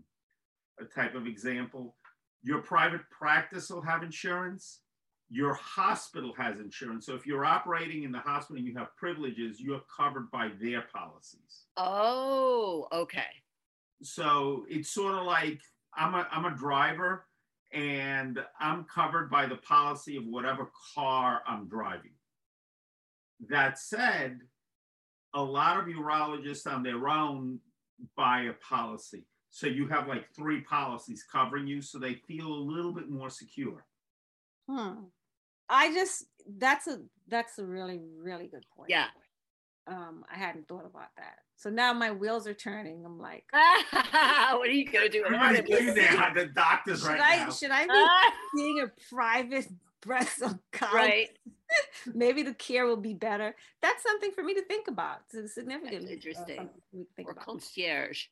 a 0.81 0.85
type 0.85 1.15
of 1.15 1.27
example. 1.27 1.97
Your 2.43 2.61
private 2.61 3.03
practice 3.11 3.71
will 3.71 3.83
have 3.83 4.03
insurance. 4.03 4.81
Your 5.35 5.55
hospital 5.55 6.33
has 6.39 6.61
insurance. 6.61 7.07
So 7.07 7.17
if 7.17 7.27
you're 7.27 7.45
operating 7.45 8.05
in 8.05 8.13
the 8.13 8.21
hospital 8.21 8.59
and 8.59 8.67
you 8.67 8.77
have 8.77 8.95
privileges, 8.97 9.61
you're 9.61 9.83
covered 9.95 10.31
by 10.31 10.51
their 10.63 10.83
policies. 10.83 11.65
Oh, 11.77 12.87
okay. 12.93 13.43
So 14.01 14.65
it's 14.69 14.91
sort 14.91 15.17
of 15.17 15.27
like 15.27 15.59
I'm 15.93 16.15
a 16.15 16.29
I'm 16.31 16.45
a 16.45 16.57
driver 16.57 17.27
and 17.73 18.39
I'm 18.61 18.85
covered 18.85 19.29
by 19.29 19.47
the 19.47 19.57
policy 19.57 20.17
of 20.17 20.25
whatever 20.25 20.71
car 20.95 21.43
I'm 21.49 21.67
driving. 21.67 22.13
That 23.49 23.81
said, 23.81 24.39
a 25.35 25.43
lot 25.43 25.81
of 25.81 25.87
urologists 25.87 26.73
on 26.73 26.85
their 26.85 27.09
own 27.09 27.59
buy 28.17 28.43
a 28.43 28.53
policy. 28.53 29.27
So 29.51 29.67
you 29.67 29.89
have 29.89 30.07
like 30.07 30.33
three 30.33 30.61
policies 30.61 31.25
covering 31.25 31.67
you 31.67 31.83
so 31.83 31.99
they 31.99 32.15
feel 32.15 32.47
a 32.47 32.67
little 32.71 32.93
bit 32.93 33.11
more 33.11 33.31
secure. 33.31 33.85
Hmm. 34.71 35.07
I 35.69 35.93
just 35.93 36.25
that's 36.59 36.87
a 36.87 37.01
that's 37.29 37.59
a 37.59 37.65
really 37.65 38.01
really 38.19 38.49
good 38.49 38.65
point. 38.77 38.91
Yeah. 38.91 39.07
Um, 39.87 40.25
I 40.35 40.39
hadn't 40.39 40.67
thought 40.67 40.87
about 40.87 41.09
that. 41.19 41.41
So 41.57 41.69
now 41.71 41.93
my 41.93 42.11
wheels 42.11 42.47
are 42.47 42.55
turning. 42.55 43.05
I'm 43.05 43.19
like, 43.19 43.45
what 43.53 44.69
are 44.69 44.71
you 44.71 44.91
gonna 44.91 45.09
do? 45.11 45.25
Everybody's 45.25 45.59
about 45.59 45.65
it? 45.65 45.67
getting 45.67 45.95
there 45.95 46.11
at 46.11 46.35
the 46.35 46.47
doctors 46.47 47.01
should 47.01 47.09
right 47.09 47.21
I 47.21 47.45
now. 47.45 47.51
should 47.51 47.71
I 47.71 47.87
be 47.87 48.31
seeing 48.57 48.81
a 48.81 48.91
private 49.15 49.69
breast 50.03 50.41
oncologist? 50.41 50.93
Right. 50.93 51.29
Maybe 52.15 52.43
the 52.43 52.55
care 52.55 52.87
will 52.87 52.97
be 52.97 53.15
better. 53.15 53.55
That's 53.83 54.03
something 54.03 54.31
for 54.33 54.43
me 54.43 54.55
to 54.55 54.63
think 54.65 54.89
about. 54.89 55.29
To 55.31 55.49
significantly 55.49 56.11
uh, 56.13 56.15
interesting. 56.15 56.57
something 56.57 56.81
for 56.91 57.05
think 57.17 57.29
Or 57.29 57.33
about. 57.33 57.45
concierge. 57.47 58.25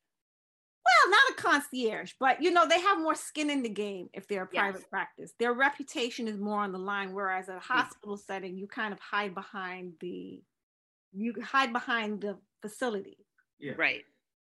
Well, 0.85 1.11
not 1.11 1.31
a 1.31 1.35
concierge, 1.41 2.13
but 2.19 2.43
you 2.43 2.51
know, 2.51 2.67
they 2.67 2.81
have 2.81 2.99
more 2.99 3.15
skin 3.15 3.51
in 3.51 3.63
the 3.63 3.69
game 3.69 4.09
if 4.13 4.27
they're 4.27 4.45
a 4.45 4.49
Yes. 4.53 4.61
private 4.61 4.91
practice. 4.91 5.33
Their 5.39 5.53
reputation 5.53 6.27
is 6.29 6.39
more 6.39 6.61
on 6.61 6.73
the 6.73 6.79
line, 6.79 7.13
whereas 7.13 7.49
a 7.49 7.59
hospital 7.61 8.17
setting, 8.17 8.57
you 8.59 8.67
kind 8.67 8.93
of 8.93 8.99
hide 8.99 9.35
behind 9.35 9.95
the 10.01 10.43
you 11.15 11.35
hide 11.43 11.73
behind 11.73 12.23
the 12.23 12.39
facility. 12.63 13.19
Yeah. 13.59 13.75
Right. 13.77 14.03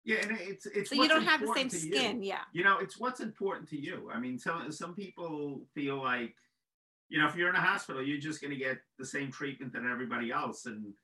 Yeah, 0.04 0.18
and 0.22 0.38
it's 0.40 0.66
it's 0.66 0.88
So 0.90 0.94
you 0.96 1.08
don't 1.08 1.22
have 1.24 1.40
the 1.40 1.52
same 1.54 1.68
to 1.68 1.78
you. 1.78 1.94
skin, 1.94 2.22
yeah. 2.22 2.42
You 2.52 2.64
know, 2.64 2.78
it's 2.78 2.98
what's 2.98 3.20
important 3.20 3.68
to 3.70 3.80
you. 3.80 4.10
I 4.12 4.18
mean, 4.20 4.38
some 4.38 4.70
some 4.72 4.94
people 4.94 5.66
feel 5.74 6.00
like, 6.02 6.34
you 7.08 7.18
know, 7.20 7.26
if 7.28 7.34
you're 7.34 7.48
in 7.50 7.54
a 7.56 7.60
hospital, 7.60 8.02
you're 8.02 8.20
just 8.20 8.40
going 8.40 8.52
to 8.52 8.56
get 8.56 8.78
the 8.98 9.04
same 9.04 9.30
treatment 9.32 9.72
that 9.72 9.82
everybody 9.84 10.30
else, 10.30 10.66
and 10.66 10.94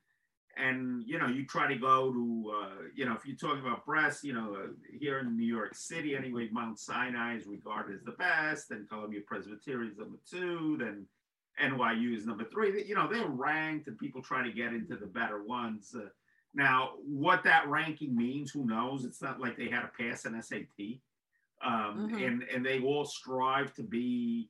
and 0.56 1.02
you 1.06 1.18
know, 1.18 1.26
you 1.26 1.44
try 1.46 1.66
to 1.68 1.76
go 1.78 2.12
to, 2.12 2.54
uh, 2.62 2.82
you 2.94 3.04
know, 3.04 3.12
if 3.14 3.26
you're 3.26 3.36
talking 3.36 3.60
about 3.64 3.84
breasts, 3.84 4.24
you 4.24 4.32
know, 4.32 4.54
uh, 4.54 4.68
here 4.98 5.18
in 5.18 5.36
New 5.36 5.46
York 5.46 5.74
City, 5.74 6.16
anyway, 6.16 6.48
Mount 6.50 6.78
Sinai 6.78 7.36
is 7.36 7.46
regarded 7.46 7.96
as 7.96 8.02
the 8.04 8.12
best, 8.12 8.68
then 8.70 8.86
Columbia 8.88 9.20
Presbyterian 9.26 9.92
is 9.92 9.98
number 9.98 10.18
two, 10.28 10.76
then 10.78 11.06
NYU 11.62 12.16
is 12.16 12.26
number 12.26 12.44
three. 12.44 12.84
You 12.86 12.94
know, 12.94 13.08
they're 13.10 13.28
ranked, 13.28 13.88
and 13.88 13.98
people 13.98 14.22
try 14.22 14.42
to 14.42 14.52
get 14.52 14.72
into 14.72 14.96
the 14.96 15.06
better 15.06 15.42
ones. 15.42 15.94
Uh, 15.94 16.08
now, 16.54 16.92
what 17.04 17.44
that 17.44 17.68
ranking 17.68 18.16
means, 18.16 18.50
who 18.50 18.64
knows? 18.66 19.04
It's 19.04 19.20
not 19.20 19.40
like 19.40 19.56
they 19.58 19.68
had 19.68 19.82
to 19.82 19.90
pass 19.98 20.24
an 20.24 20.40
SAT, 20.42 21.02
um, 21.62 22.08
Mhm. 22.10 22.26
and 22.26 22.42
and 22.44 22.64
they 22.64 22.80
all 22.80 23.04
strive 23.04 23.74
to 23.74 23.82
be 23.82 24.48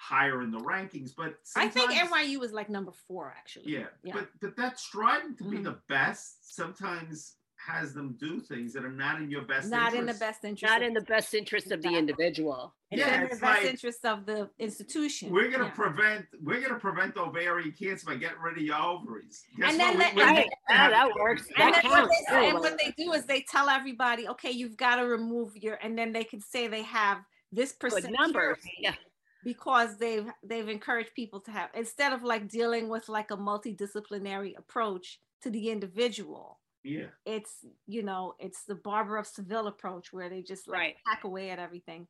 higher 0.00 0.42
in 0.42 0.50
the 0.50 0.58
rankings. 0.58 1.10
But 1.14 1.34
I 1.54 1.68
think 1.68 1.90
NYU 1.92 2.38
was 2.40 2.52
like 2.52 2.70
number 2.70 2.92
four, 3.06 3.34
actually. 3.36 3.68
yeah, 3.70 3.86
Yeah. 4.02 4.14
but 4.14 4.28
but 4.40 4.56
that 4.56 4.78
striving 4.78 5.36
to 5.36 5.44
be 5.44 5.58
Mhm. 5.58 5.64
the 5.64 5.78
best 5.88 6.54
sometimes 6.56 7.36
has 7.66 7.92
them 7.92 8.16
do 8.18 8.40
things 8.40 8.72
that 8.72 8.86
are 8.86 8.90
not 8.90 9.20
in 9.20 9.30
your 9.30 9.42
best. 9.42 9.68
Not 9.68 9.88
in 9.92 10.06
the 10.06 10.12
interest. 10.12 10.20
best 10.20 10.44
interest. 10.46 10.72
Not 10.72 10.82
in 10.82 10.94
the 10.94 11.02
best 11.02 11.34
interest 11.34 11.66
of 11.66 11.82
the 11.82 11.88
Exactly. 11.88 11.98
individual. 11.98 12.74
It's 12.90 13.00
Yeah, 13.00 13.14
in 13.16 13.20
the 13.20 13.26
it's 13.26 13.40
best 13.40 13.62
like- 13.62 13.70
interest 13.70 14.06
of 14.06 14.24
the 14.24 14.50
institution. 14.58 15.30
We're 15.30 15.50
gonna 15.50 15.64
Yeah. 15.66 15.70
prevent 15.72 16.26
we're 16.40 16.62
gonna 16.62 16.78
prevent 16.80 17.18
ovarian 17.18 17.72
cancer 17.72 18.06
by 18.06 18.14
getting 18.14 18.40
rid 18.40 18.56
of 18.56 18.62
your 18.62 18.76
ovaries. 18.80 19.44
Guess 19.58 19.72
And 19.72 19.78
then 19.80 19.98
what? 19.98 19.98
let- 19.98 20.14
We- 20.14 20.22
and 20.22 20.50
Yeah, 20.70 20.88
that 20.88 21.14
works. 21.14 21.46
and 21.48 21.56
That 21.74 21.82
then 21.82 21.90
what 21.92 22.10
they, 22.30 22.48
and 22.48 22.58
what 22.60 22.78
they 22.82 22.92
do 22.96 23.12
is 23.12 23.26
they 23.26 23.42
tell 23.42 23.68
everybody, 23.68 24.26
okay, 24.28 24.50
you've 24.50 24.78
got 24.78 24.96
to 24.96 25.02
remove 25.06 25.54
your, 25.58 25.74
and 25.82 25.98
then 25.98 26.12
they 26.12 26.24
can 26.24 26.40
say 26.40 26.66
they 26.66 26.82
have 26.84 27.18
this 27.52 27.72
Good 27.72 27.90
percent 27.90 28.14
numbers. 28.18 28.56
Yeah. 28.78 28.94
Because 29.44 29.96
they've 29.98 30.28
they've 30.42 30.68
encouraged 30.68 31.14
people 31.14 31.40
to 31.40 31.50
have 31.50 31.70
instead 31.74 32.12
of 32.12 32.22
like 32.22 32.48
dealing 32.48 32.88
with 32.88 33.08
like 33.08 33.30
a 33.30 33.36
multidisciplinary 33.36 34.56
approach 34.58 35.20
to 35.42 35.50
the 35.50 35.70
individual. 35.70 36.60
yeah. 36.84 37.06
It's 37.24 37.64
you 37.86 38.02
know 38.02 38.34
it's 38.38 38.64
the 38.64 38.74
Barber 38.74 39.16
of 39.16 39.26
Seville 39.26 39.66
approach 39.66 40.12
where 40.12 40.28
they 40.28 40.42
just 40.42 40.68
like 40.68 40.78
Right. 40.80 40.96
hack 41.06 41.24
away 41.24 41.50
at 41.50 41.58
everything. 41.58 42.06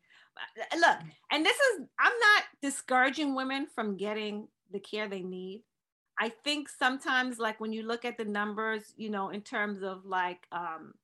Look, 0.76 0.98
and 1.32 1.44
this 1.44 1.56
is 1.56 1.86
I'm 1.98 2.12
not 2.28 2.44
discouraging 2.62 3.34
women 3.34 3.66
from 3.74 3.96
getting 3.96 4.48
the 4.72 4.80
care 4.80 5.08
they 5.08 5.22
need. 5.22 5.64
I 6.18 6.28
think 6.44 6.68
sometimes 6.68 7.38
like 7.38 7.60
when 7.60 7.72
you 7.72 7.82
look 7.82 8.04
at 8.04 8.16
the 8.18 8.24
numbers, 8.24 8.92
you 8.96 9.10
know, 9.10 9.30
in 9.30 9.40
terms 9.42 9.82
of 9.82 10.04
like 10.04 10.46
um, 10.52 10.94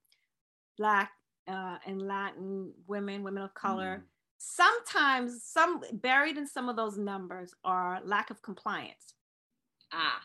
black 0.78 1.10
uh, 1.48 1.78
and 1.86 2.02
Latin 2.02 2.72
women, 2.86 3.22
women 3.22 3.42
of 3.42 3.54
color, 3.54 4.04
sometimes 4.38 5.42
some 5.44 5.80
buried 5.92 6.36
in 6.36 6.46
some 6.46 6.68
of 6.68 6.76
those 6.76 6.98
numbers 6.98 7.54
are 7.64 8.00
lack 8.04 8.30
of 8.30 8.42
compliance. 8.42 9.14
Ah. 9.92 10.20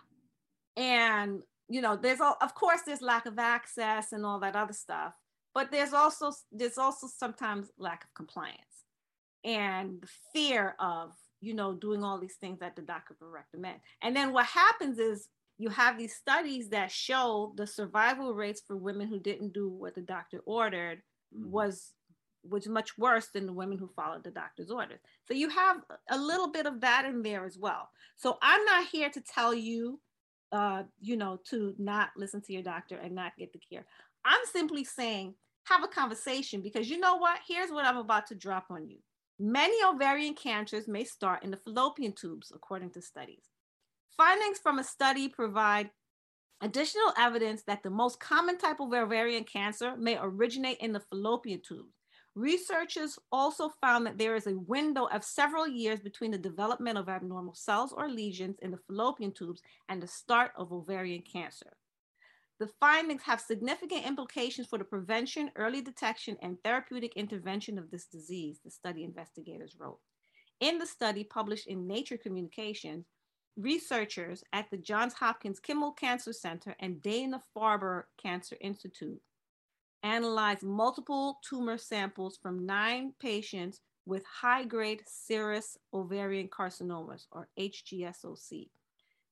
and 0.76 1.44
you 1.70 1.82
know 1.82 1.96
there's 1.96 2.20
all 2.20 2.36
of 2.42 2.56
course 2.56 2.82
there's 2.84 3.02
lack 3.02 3.28
of 3.28 3.38
access 3.38 4.12
and 4.12 4.26
all 4.26 4.40
that 4.40 4.56
other 4.56 4.74
stuff 4.74 5.14
but 5.54 5.70
there's 5.70 5.94
also 5.94 6.32
there's 6.52 6.80
also 6.80 7.08
sometimes 7.08 7.70
lack 7.78 8.04
of 8.04 8.14
compliance 8.16 8.86
and 9.44 10.02
the 10.02 10.08
fear 10.34 10.76
of 10.80 11.14
you 11.40 11.54
know 11.54 11.74
doing 11.74 12.04
all 12.04 12.20
these 12.20 12.36
things 12.36 12.60
that 12.60 12.76
the 12.76 12.82
doctor 12.82 13.16
would 13.20 13.32
recommend. 13.32 13.80
And 14.02 14.16
then 14.16 14.34
what 14.34 14.46
happens 14.46 15.00
is 15.00 15.28
you 15.58 15.70
have 15.70 15.98
these 15.98 16.16
studies 16.16 16.70
that 16.70 16.92
show 16.92 17.54
the 17.56 17.68
survival 17.68 18.34
rates 18.34 18.62
for 18.66 18.76
women 18.76 19.08
who 19.08 19.20
didn't 19.20 19.54
do 19.54 19.70
what 19.70 19.96
the 19.96 20.02
doctor 20.02 20.42
ordered 20.46 21.02
was 21.32 21.94
was 22.50 22.68
much 22.68 22.98
worse 22.98 23.28
than 23.28 23.46
the 23.46 23.54
women 23.54 23.78
who 23.78 23.90
followed 23.96 24.24
the 24.24 24.32
doctor's 24.32 24.72
orders. 24.72 25.00
So 25.28 25.34
you 25.34 25.50
have 25.50 25.78
a 26.10 26.18
little 26.18 26.52
bit 26.52 26.66
of 26.66 26.82
that 26.82 27.06
in 27.06 27.22
there 27.22 27.46
as 27.46 27.58
well. 27.58 27.90
So 28.16 28.38
I'm 28.42 28.64
not 28.66 28.88
here 28.88 29.10
to 29.10 29.22
tell 29.22 29.54
you, 29.54 30.00
uh, 30.52 30.84
you 31.00 31.18
know, 31.18 31.40
to 31.50 31.74
not 31.78 32.10
listen 32.18 32.42
to 32.42 32.54
your 32.54 32.64
doctor 32.64 32.98
and 32.98 33.14
not 33.14 33.38
get 33.38 33.54
the 33.54 33.60
care. 33.60 33.86
I'm 34.26 34.42
simply 34.52 34.84
saying 34.84 35.36
have 35.66 35.84
a 35.84 35.88
conversation 35.88 36.62
because 36.62 36.90
you 36.90 37.00
know 37.00 37.18
what? 37.18 37.40
Here's 37.48 37.72
what 37.72 37.86
I'm 37.86 37.98
about 37.98 38.28
to 38.28 38.36
drop 38.36 38.66
on 38.70 38.88
you. 38.88 38.98
Many 39.40 39.84
ovarian 39.84 40.36
cancers 40.36 40.88
may 40.88 41.04
start 41.04 41.44
in 41.44 41.52
the 41.52 41.58
fallopian 41.58 42.14
tubes, 42.14 42.52
according 42.54 42.92
to 42.92 43.02
studies. 43.02 43.50
Findings 44.16 44.60
from 44.60 44.78
a 44.78 44.84
study 44.84 45.30
provide 45.30 45.90
additional 46.62 47.12
evidence 47.18 47.64
that 47.64 47.82
the 47.82 47.90
most 47.90 48.20
common 48.20 48.58
type 48.58 48.80
of 48.80 48.94
ovarian 48.94 49.44
cancer 49.44 49.96
may 49.98 50.18
originate 50.22 50.78
in 50.78 50.94
the 50.94 51.00
fallopian 51.00 51.62
tubes. 51.68 52.01
Researchers 52.36 53.20
also 53.32 53.70
found 53.82 54.06
that 54.06 54.18
there 54.18 54.36
is 54.36 54.48
a 54.48 54.58
window 54.58 55.06
of 55.08 55.24
several 55.24 55.68
years 55.68 56.00
between 56.00 56.32
the 56.32 56.38
development 56.38 56.98
of 56.98 57.10
abnormal 57.10 57.54
cells 57.54 57.92
or 57.92 58.08
lesions 58.08 58.58
in 58.62 58.72
the 58.72 58.80
fallopian 58.88 59.34
tubes 59.34 59.62
and 59.90 60.02
the 60.02 60.08
start 60.08 60.52
of 60.56 60.72
ovarian 60.72 61.22
cancer. 61.22 61.74
The 62.60 62.70
findings 62.80 63.24
have 63.24 63.42
significant 63.42 64.06
implications 64.06 64.68
for 64.68 64.78
the 64.78 64.86
prevention, 64.86 65.52
early 65.56 65.82
detection, 65.82 66.38
and 66.42 66.58
therapeutic 66.64 67.14
intervention 67.16 67.78
of 67.78 67.92
this 67.92 68.06
disease, 68.06 68.60
the 68.64 68.72
study 68.72 69.04
investigators 69.04 69.76
wrote. 69.78 70.00
In 70.62 70.78
the 70.78 70.86
study 70.86 71.24
published 71.24 71.68
in 71.68 71.88
Nature 71.88 72.18
Communications, 72.18 73.08
researchers 73.58 74.44
at 74.54 74.70
the 74.70 74.78
Johns 74.78 75.14
Hopkins 75.14 75.60
Kimmel 75.60 75.92
Cancer 75.92 76.32
Center 76.32 76.76
and 76.80 77.02
Dana 77.02 77.42
Farber 77.56 78.04
Cancer 78.22 78.56
Institute 78.62 79.20
analyzed 80.04 80.64
multiple 80.64 81.40
tumor 81.48 81.78
samples 81.78 82.38
from 82.38 82.66
nine 82.66 83.14
patients 83.20 83.82
with 84.06 84.24
high 84.26 84.64
grade 84.64 85.04
serous 85.06 85.78
ovarian 85.94 86.48
carcinomas, 86.48 87.28
or 87.32 87.48
HGSOC, 87.60 88.70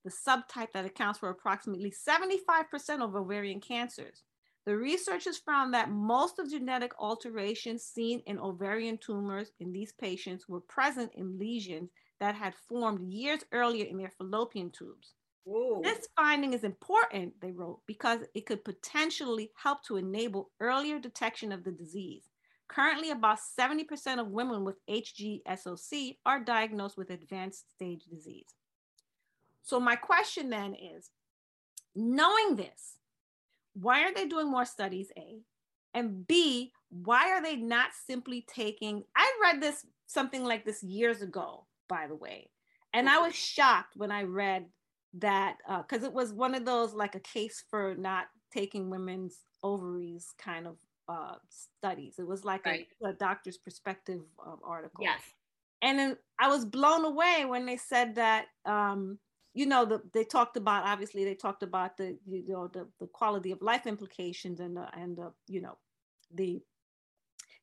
the 0.03 0.11
subtype 0.11 0.71
that 0.73 0.85
accounts 0.85 1.19
for 1.19 1.29
approximately 1.29 1.91
75% 1.91 3.01
of 3.01 3.15
ovarian 3.15 3.59
cancers. 3.59 4.23
The 4.65 4.77
researchers 4.77 5.37
found 5.37 5.73
that 5.73 5.89
most 5.89 6.37
of 6.37 6.51
genetic 6.51 6.93
alterations 6.99 7.83
seen 7.83 8.21
in 8.27 8.37
ovarian 8.37 8.99
tumors 8.99 9.51
in 9.59 9.71
these 9.71 9.93
patients 9.93 10.47
were 10.47 10.61
present 10.61 11.11
in 11.15 11.39
lesions 11.39 11.89
that 12.19 12.35
had 12.35 12.53
formed 12.53 13.11
years 13.11 13.43
earlier 13.51 13.85
in 13.85 13.97
their 13.97 14.11
fallopian 14.11 14.69
tubes. 14.69 15.15
Ooh. 15.47 15.81
This 15.83 16.07
finding 16.15 16.53
is 16.53 16.63
important, 16.63 17.33
they 17.41 17.51
wrote, 17.51 17.79
because 17.87 18.19
it 18.33 18.45
could 18.45 18.63
potentially 18.63 19.51
help 19.55 19.83
to 19.85 19.97
enable 19.97 20.51
earlier 20.59 20.99
detection 20.99 21.51
of 21.51 21.63
the 21.63 21.71
disease. 21.71 22.23
Currently, 22.67 23.09
about 23.09 23.39
70% 23.39 24.19
of 24.19 24.27
women 24.27 24.63
with 24.63 24.75
HGSOC 24.87 26.17
are 26.25 26.39
diagnosed 26.39 26.97
with 26.97 27.09
advanced 27.09 27.71
stage 27.71 28.05
disease. 28.05 28.53
So, 29.63 29.79
my 29.79 29.95
question 29.95 30.49
then 30.49 30.75
is 30.75 31.09
knowing 31.95 32.55
this, 32.55 32.97
why 33.73 34.03
are 34.03 34.13
they 34.13 34.27
doing 34.27 34.51
more 34.51 34.65
studies? 34.65 35.11
A. 35.17 35.39
And 35.95 36.27
B, 36.27 36.71
why 36.89 37.31
are 37.31 37.41
they 37.41 37.55
not 37.55 37.89
simply 38.07 38.45
taking? 38.47 39.03
I 39.15 39.31
read 39.41 39.61
this 39.61 39.85
something 40.05 40.43
like 40.43 40.65
this 40.65 40.83
years 40.83 41.21
ago, 41.21 41.65
by 41.87 42.07
the 42.07 42.15
way. 42.15 42.51
And 42.93 43.09
I 43.09 43.19
was 43.19 43.35
shocked 43.35 43.95
when 43.95 44.11
I 44.11 44.23
read 44.23 44.65
that 45.13 45.57
because 45.79 46.03
uh, 46.03 46.07
it 46.07 46.13
was 46.13 46.33
one 46.33 46.53
of 46.55 46.65
those 46.65 46.93
like 46.93 47.15
a 47.15 47.19
case 47.19 47.63
for 47.69 47.95
not 47.97 48.27
taking 48.53 48.89
women's 48.89 49.39
ovaries 49.63 50.33
kind 50.37 50.67
of 50.67 50.77
uh, 51.07 51.35
studies. 51.49 52.15
It 52.19 52.27
was 52.27 52.45
like 52.45 52.65
right. 52.65 52.87
a, 53.03 53.09
a, 53.09 53.13
doctor's 53.13 53.57
perspective 53.57 54.21
article. 54.63 55.03
Yes. 55.03 55.21
And 55.81 55.97
then 55.97 56.17
I 56.39 56.47
was 56.49 56.65
blown 56.65 57.05
away 57.05 57.45
when 57.47 57.65
they 57.65 57.77
said 57.77 58.15
that, 58.15 58.45
um, 58.65 59.17
you 59.53 59.65
know, 59.65 59.85
the, 59.85 60.01
they 60.13 60.23
talked 60.23 60.57
about, 60.57 60.85
obviously 60.85 61.23
they 61.23 61.35
talked 61.35 61.63
about 61.63 61.97
the, 61.97 62.17
you 62.27 62.53
know, 62.53 62.67
the, 62.67 62.87
the 62.99 63.07
quality 63.07 63.51
of 63.51 63.61
life 63.61 63.87
implications 63.87 64.59
and, 64.59 64.77
the, 64.77 64.87
and 64.93 65.17
the, 65.17 65.31
you 65.47 65.61
know, 65.61 65.77
the, 66.35 66.61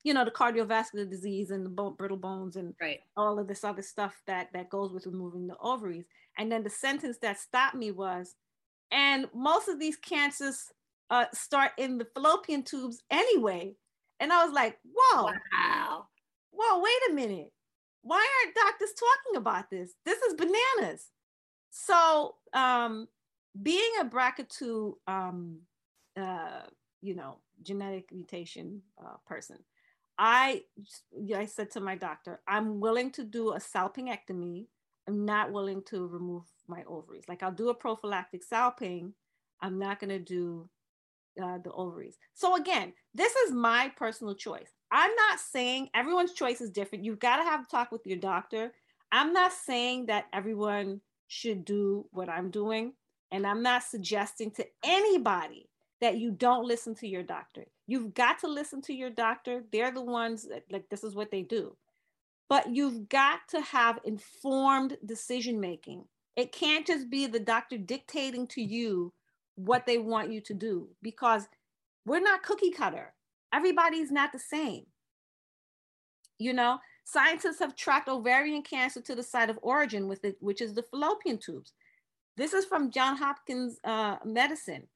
you 0.03 0.15
know, 0.15 0.25
the 0.25 0.31
cardiovascular 0.31 1.09
disease 1.09 1.51
and 1.51 1.65
the 1.65 1.71
bone, 1.71 1.95
brittle 1.95 2.17
bones 2.17 2.57
and 2.57 2.75
right. 2.81 3.01
all 3.17 3.39
of 3.39 3.49
this 3.49 3.65
other 3.65 3.83
stuff 3.83 4.21
that, 4.27 4.49
that 4.53 4.71
goes 4.71 4.93
with 4.93 5.07
removing 5.07 5.47
the 5.47 5.57
ovaries. 5.61 6.07
And 6.39 6.51
then 6.51 6.63
the 6.63 6.71
sentence 6.71 7.19
that 7.23 7.39
stopped 7.39 7.75
me 7.75 7.91
was, 7.91 8.35
and 8.91 9.27
most 9.35 9.69
of 9.69 9.81
these 9.81 9.97
cancers 9.97 10.71
uh, 11.11 11.27
start 11.33 11.73
in 11.79 11.99
the 11.99 12.07
fallopian 12.15 12.63
tubes 12.63 13.03
anyway. 13.11 13.75
And 14.21 14.33
I 14.33 14.45
was 14.45 14.55
like, 14.55 14.79
whoa, 14.85 15.31
wow. 15.53 16.07
whoa, 16.51 16.81
wait 16.81 17.11
a 17.11 17.15
minute. 17.15 17.53
Why 18.03 18.27
aren't 18.45 18.55
doctors 18.55 18.93
talking 18.93 19.37
about 19.37 19.71
this? 19.71 19.95
This 20.05 20.19
is 20.23 20.35
bananas. 20.35 21.11
So 21.71 22.37
um, 22.53 23.09
being 23.63 23.91
a 24.01 24.05
BRCA2, 24.05 24.93
um, 25.07 25.59
uh, 26.19 26.63
you 27.03 27.15
know, 27.15 27.39
genetic 27.63 28.13
mutation 28.13 28.83
uh, 28.99 29.17
person, 29.27 29.59
I, 30.19 30.63
I 31.35 31.45
said 31.47 31.71
to 31.73 31.81
my 31.81 31.95
doctor, 31.95 32.41
I'm 32.49 32.81
willing 32.81 33.11
to 33.13 33.25
do 33.25 33.51
a 33.51 33.59
salpingectomy. 33.59 34.67
I'm 35.09 35.25
not 35.25 35.53
willing 35.53 35.83
to 35.87 36.07
remove 36.07 36.45
my 36.69 36.83
ovaries. 36.87 37.25
Like 37.29 37.43
I'll 37.43 37.53
do 37.53 37.69
a 37.69 37.75
prophylactic 37.75 38.43
salping. 38.49 39.13
I'm 39.61 39.79
not 39.79 40.01
going 40.01 40.11
to 40.11 40.19
do 40.19 40.69
uh, 41.43 41.59
the 41.63 41.73
ovaries. 41.73 42.17
So 42.35 42.57
again, 42.57 42.93
this 43.15 43.35
is 43.37 43.53
my 43.53 43.93
personal 43.97 44.35
choice. 44.35 44.71
I'm 44.91 45.15
not 45.15 45.41
saying 45.41 45.91
everyone's 45.95 46.33
choice 46.33 46.61
is 46.61 46.71
different. 46.71 47.05
You've 47.05 47.19
got 47.19 47.37
to 47.37 47.43
have 47.45 47.63
a 47.63 47.67
talk 47.67 47.93
with 47.93 48.07
your 48.07 48.19
doctor. 48.19 48.73
I'm 49.13 49.33
not 49.33 49.53
saying 49.53 50.07
that 50.07 50.27
everyone 50.33 51.01
should 51.29 51.65
do 51.65 52.07
what 52.13 52.29
I'm 52.29 52.51
doing. 52.51 52.93
And 53.33 53.47
I'm 53.47 53.63
not 53.63 53.83
suggesting 53.83 54.51
to 54.53 54.67
anybody 54.85 55.69
that 56.01 56.19
you 56.19 56.31
don't 56.31 56.67
listen 56.67 56.95
to 56.97 57.09
your 57.09 57.23
doctor. 57.23 57.65
You've 57.87 58.15
got 58.15 58.39
to 58.41 58.49
listen 58.49 58.83
to 58.83 58.95
your 58.95 59.11
doctor. 59.11 59.63
They're 59.73 59.91
the 59.91 60.03
ones 60.03 60.47
that, 60.49 60.65
like, 60.71 60.89
this 60.91 61.03
is 61.03 61.15
what 61.15 61.31
they 61.31 61.43
do. 61.43 61.77
But 62.49 62.75
you've 62.75 63.09
got 63.09 63.41
to 63.51 63.61
have 63.61 63.99
informed 64.05 64.97
decision 65.05 65.61
making. 65.61 66.05
It 66.37 66.53
can't 66.53 66.87
just 66.87 67.11
be 67.11 67.27
the 67.27 67.41
doctor 67.41 67.79
dictating 67.79 68.47
to 68.49 68.63
you 68.63 69.13
what 69.57 69.87
they 69.87 69.99
want 69.99 70.33
you 70.33 70.41
to 70.43 70.55
do 70.55 70.89
because 71.03 71.49
we're 72.05 72.21
not 72.21 72.43
cookie 72.43 72.71
cutter. 72.71 73.15
Everybody's 73.53 74.13
not 74.13 74.33
the 74.33 74.39
same. 74.39 74.85
You 76.39 76.53
know, 76.53 76.79
scientists 77.05 77.59
have 77.61 77.75
tracked 77.75 78.09
ovarian 78.09 78.63
cancer 78.63 79.01
to 79.01 79.15
the 79.15 79.23
site 79.23 79.49
of 79.49 79.59
origin 79.63 80.07
with 80.07 80.25
it, 80.25 80.37
which 80.41 80.61
is 80.61 80.75
the 80.75 80.83
fallopian 80.83 81.39
tubes. 81.39 81.73
This 82.37 82.53
is 82.53 82.67
from 82.67 82.91
John 82.91 83.17
Hopkins 83.17 83.79
uh, 83.83 84.17
Medicine. 84.25 84.87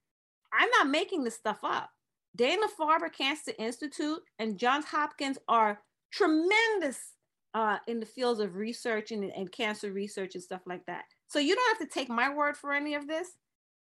I'm 0.53 0.69
not 0.79 0.89
making 0.89 1.25
this 1.25 1.37
stuff 1.37 1.61
up. 1.63 1.91
Dana 2.37 2.67
Farber 2.79 3.13
Cancer 3.13 3.53
Institute 3.59 4.21
and 4.39 4.59
Johns 4.59 4.85
Hopkins 4.85 5.39
are 5.49 5.81
tremendous 6.13 7.15
uh, 7.55 7.79
in 7.87 8.01
the 8.01 8.07
fields 8.07 8.41
of 8.41 8.57
research 8.57 9.11
and, 9.11 9.25
and 9.25 9.51
cancer 9.51 9.93
research 9.93 10.35
and 10.35 10.45
stuff 10.45 10.63
like 10.67 10.85
that. 10.87 11.05
So 11.29 11.39
you 11.39 11.55
don't 11.55 11.79
have 11.79 11.89
to 11.89 11.93
take 11.93 12.09
my 12.09 12.33
word 12.33 12.57
for 12.57 12.73
any 12.73 12.95
of 12.95 13.07
this. 13.07 13.29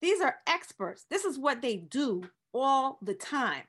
These 0.01 0.21
are 0.21 0.35
experts. 0.47 1.05
This 1.09 1.25
is 1.25 1.39
what 1.39 1.61
they 1.61 1.77
do 1.77 2.23
all 2.53 2.99
the 3.01 3.13
time. 3.13 3.63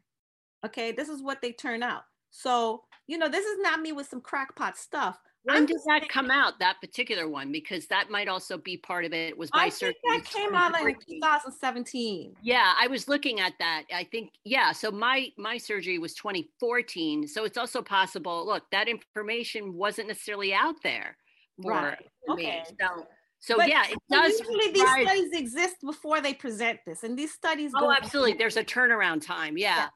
Okay, 0.67 0.93
this 0.93 1.09
is 1.09 1.23
what 1.23 1.41
they 1.41 1.53
turn 1.53 1.83
out. 1.83 2.03
So, 2.31 2.83
you 3.07 3.19
know, 3.19 3.29
this 3.29 3.45
is 3.45 3.59
not 3.61 3.81
me 3.81 3.93
with 3.93 4.09
some 4.09 4.21
crackpot 4.21 4.77
stuff. 4.77 5.19
When 5.45 5.57
I'm 5.59 5.67
did 5.67 5.77
that 5.87 6.09
come 6.09 6.31
out, 6.31 6.59
that 6.61 6.81
particular 6.81 7.29
one? 7.29 7.53
Because 7.53 7.87
that 7.89 8.11
might 8.11 8.29
also 8.29 8.57
be 8.57 8.79
part 8.79 9.05
of 9.05 9.13
it. 9.13 9.37
Was 9.37 9.51
my 9.53 9.65
I 9.65 9.71
think 9.71 9.97
that 10.07 10.25
came 10.25 10.55
out 10.55 10.79
in 10.81 10.95
2017. 10.95 12.35
Yeah, 12.43 12.73
I 12.79 12.87
was 12.87 13.09
looking 13.09 13.41
at 13.41 13.53
that. 13.59 13.85
I 13.95 14.05
think, 14.05 14.31
yeah. 14.45 14.73
So 14.73 14.91
my 14.91 15.29
my 15.37 15.59
surgery 15.59 15.99
was 15.99 16.15
2014. 16.15 17.29
So 17.29 17.45
it's 17.45 17.59
also 17.59 17.83
possible. 17.83 18.47
Look, 18.47 18.65
that 18.73 18.89
information 18.89 19.75
wasn't 19.75 20.09
necessarily 20.09 20.55
out 20.55 20.77
there. 20.83 21.17
right. 21.63 21.99
Okay. 22.31 22.65
So 22.81 23.07
so 23.45 23.57
but 23.59 23.69
yeah, 23.69 23.85
it 23.91 23.99
does. 24.11 24.41
Usually, 24.41 24.73
these 24.73 24.89
studies 24.89 25.33
exist 25.35 25.77
before 25.85 26.23
they 26.23 26.33
present 26.33 26.81
this, 26.87 27.03
and 27.03 27.19
these 27.19 27.35
studies. 27.35 27.73
Oh, 27.77 27.93
absolutely. 27.93 28.33
There's 28.33 28.57
a 28.57 28.65
turnaround 28.65 29.21
time. 29.21 29.59
Yeah. 29.59 29.89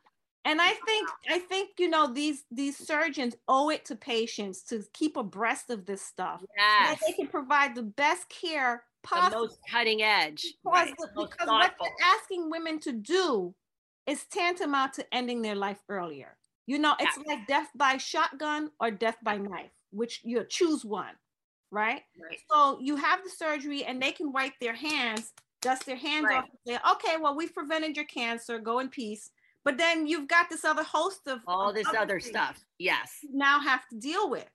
And 0.49 0.61
I 0.61 0.73
think 0.87 1.09
I 1.29 1.39
think 1.39 1.71
you 1.79 1.89
know 1.89 2.13
these 2.13 2.45
these 2.51 2.77
surgeons 2.77 3.37
owe 3.49 3.69
it 3.71 3.85
to 3.87 3.97
patients 3.97 4.63
to 4.65 4.83
keep 4.93 5.17
abreast 5.17 5.71
of 5.71 5.85
this 5.85 6.01
stuff. 6.03 6.43
Yes. 6.57 6.99
So 6.99 7.07
they 7.07 7.13
can 7.13 7.27
provide 7.27 7.75
the 7.75 7.83
best 7.83 8.29
care 8.29 8.85
possible. 9.03 9.43
The 9.43 9.49
most 9.49 9.59
cutting 9.71 10.03
edge. 10.03 10.55
Because, 10.65 10.89
right. 10.89 10.95
because 11.15 11.47
what 11.47 11.75
they're 11.81 12.07
asking 12.17 12.51
women 12.51 12.81
to 12.81 12.93
do 12.93 13.55
is 14.07 14.25
tantamount 14.25 14.95
to 14.95 15.15
ending 15.15 15.43
their 15.43 15.55
life 15.57 15.83
earlier. 15.89 16.37
You 16.67 16.79
know, 16.79 16.95
it's 16.99 17.19
like 17.27 17.47
death 17.47 17.69
by 17.75 17.97
shotgun 17.99 18.71
or 18.81 18.91
death 18.91 19.17
by 19.23 19.37
knife, 19.39 19.71
which 19.91 20.21
you 20.25 20.45
choose 20.49 20.85
one 20.85 21.15
right? 21.71 22.03
right? 22.23 22.39
So 22.51 22.79
you 22.81 22.97
have 22.97 23.23
the 23.23 23.31
surgery 23.31 23.85
and 23.85 24.01
they 24.01 24.13
can 24.13 24.33
wipe 24.33 24.55
their 24.61 24.75
hands, 24.75 25.33
dust 25.61 25.87
their 25.87 25.97
hands 25.97 26.27
right. 26.29 26.39
off 26.39 26.45
and 26.45 26.59
say, 26.67 26.79
okay, 26.93 27.17
well, 27.21 27.37
we've 27.37 27.55
prevented 27.55 27.97
your 27.97 28.07
cancer, 28.07 28.59
go 28.59 28.79
in 28.79 28.89
peace. 28.89 29.31
But 29.65 29.79
then 29.79 30.07
you've 30.07 30.29
got 30.29 30.49
this 30.49 30.65
other 30.65 30.83
host 30.83 31.21
of 31.27 31.41
all 31.47 31.73
this 31.73 31.87
other, 31.89 31.99
other 31.99 32.21
stuff. 32.21 32.65
Yes. 32.79 33.19
now 33.31 33.61
have 33.61 33.87
to 33.89 33.99
deal 33.99 34.31
with. 34.31 34.49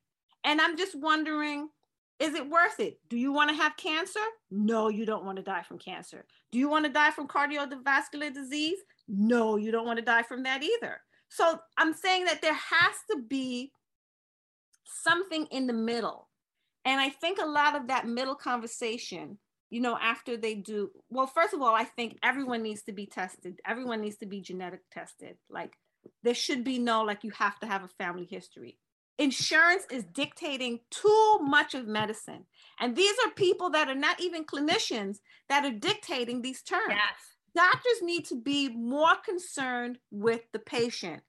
And 0.43 0.59
I'm 0.59 0.77
just 0.77 0.95
wondering, 0.95 1.69
is 2.19 2.35
it 2.35 2.49
worth 2.49 2.79
it? 2.79 2.99
Do 3.09 3.17
you 3.17 3.31
want 3.31 3.49
to 3.49 3.55
have 3.55 3.77
cancer? 3.77 4.19
No, 4.49 4.89
you 4.89 5.05
don't 5.05 5.25
want 5.25 5.37
to 5.37 5.43
die 5.43 5.63
from 5.63 5.77
cancer. 5.77 6.25
Do 6.51 6.59
you 6.59 6.69
want 6.69 6.85
to 6.85 6.91
die 6.91 7.11
from 7.11 7.27
cardiovascular 7.27 8.33
disease? 8.33 8.77
No, 9.07 9.57
you 9.57 9.71
don't 9.71 9.85
want 9.85 9.99
to 9.99 10.05
die 10.05 10.23
from 10.23 10.43
that 10.43 10.63
either. 10.63 10.99
So 11.29 11.59
I'm 11.77 11.93
saying 11.93 12.25
that 12.25 12.41
there 12.41 12.53
has 12.53 12.95
to 13.11 13.21
be 13.27 13.71
something 14.85 15.47
in 15.47 15.67
the 15.67 15.73
middle 15.73 16.29
and 16.85 16.99
I 16.99 17.09
think 17.09 17.39
a 17.41 17.45
lot 17.45 17.75
of 17.75 17.87
that 17.87 18.07
middle 18.07 18.35
conversation, 18.35 19.37
you 19.73 19.81
know, 19.81 19.97
after 19.99 20.38
they 20.38 20.53
do, 20.53 20.91
well, 21.09 21.25
first 21.25 21.55
of 21.55 21.62
all, 21.63 21.73
I 21.73 21.83
think 21.83 22.19
everyone 22.21 22.62
needs 22.62 22.83
to 22.83 22.91
be 22.91 23.07
tested. 23.07 23.59
Everyone 23.65 24.01
needs 24.01 24.17
to 24.17 24.27
be 24.27 24.39
genetic 24.39 24.81
tested. 24.91 25.36
Like 25.49 25.73
there 26.21 26.36
should 26.36 26.63
be 26.63 26.77
no, 26.77 27.01
like 27.01 27.23
you 27.23 27.31
have 27.31 27.59
to 27.62 27.65
have 27.65 27.83
a 27.83 27.88
family 27.88 28.27
history. 28.29 28.77
Insurance 29.17 29.88
is 29.89 30.03
dictating 30.03 30.79
too 30.91 31.39
much 31.41 31.73
of 31.73 31.88
medicine. 31.88 32.45
And 32.79 32.95
these 32.95 33.15
are 33.25 33.31
people 33.31 33.71
that 33.71 33.88
are 33.88 33.95
not 33.95 34.21
even 34.21 34.45
clinicians 34.45 35.17
that 35.49 35.65
are 35.65 35.71
dictating 35.71 36.43
these 36.43 36.62
terms. 36.62 36.83
Yes. 36.89 37.36
Doctors 37.55 38.03
need 38.03 38.25
to 38.25 38.39
be 38.39 38.69
more 38.69 39.15
concerned 39.25 39.97
with 40.12 40.41
the 40.53 40.59
patient 40.59 41.23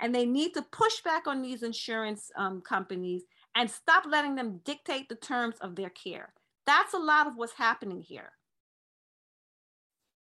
and 0.00 0.14
they 0.14 0.24
need 0.24 0.54
to 0.54 0.62
push 0.72 1.02
back 1.02 1.26
on 1.26 1.42
these 1.42 1.62
insurance 1.62 2.30
um, 2.38 2.62
companies 2.62 3.24
and 3.54 3.70
stop 3.70 4.04
letting 4.08 4.36
them 4.36 4.60
dictate 4.64 5.10
the 5.10 5.16
terms 5.16 5.56
of 5.60 5.76
their 5.76 5.90
care. 5.90 6.32
That's 6.70 6.94
a 6.94 6.98
lot 6.98 7.26
of 7.26 7.32
what's 7.34 7.52
happening 7.54 8.00
here. 8.00 8.30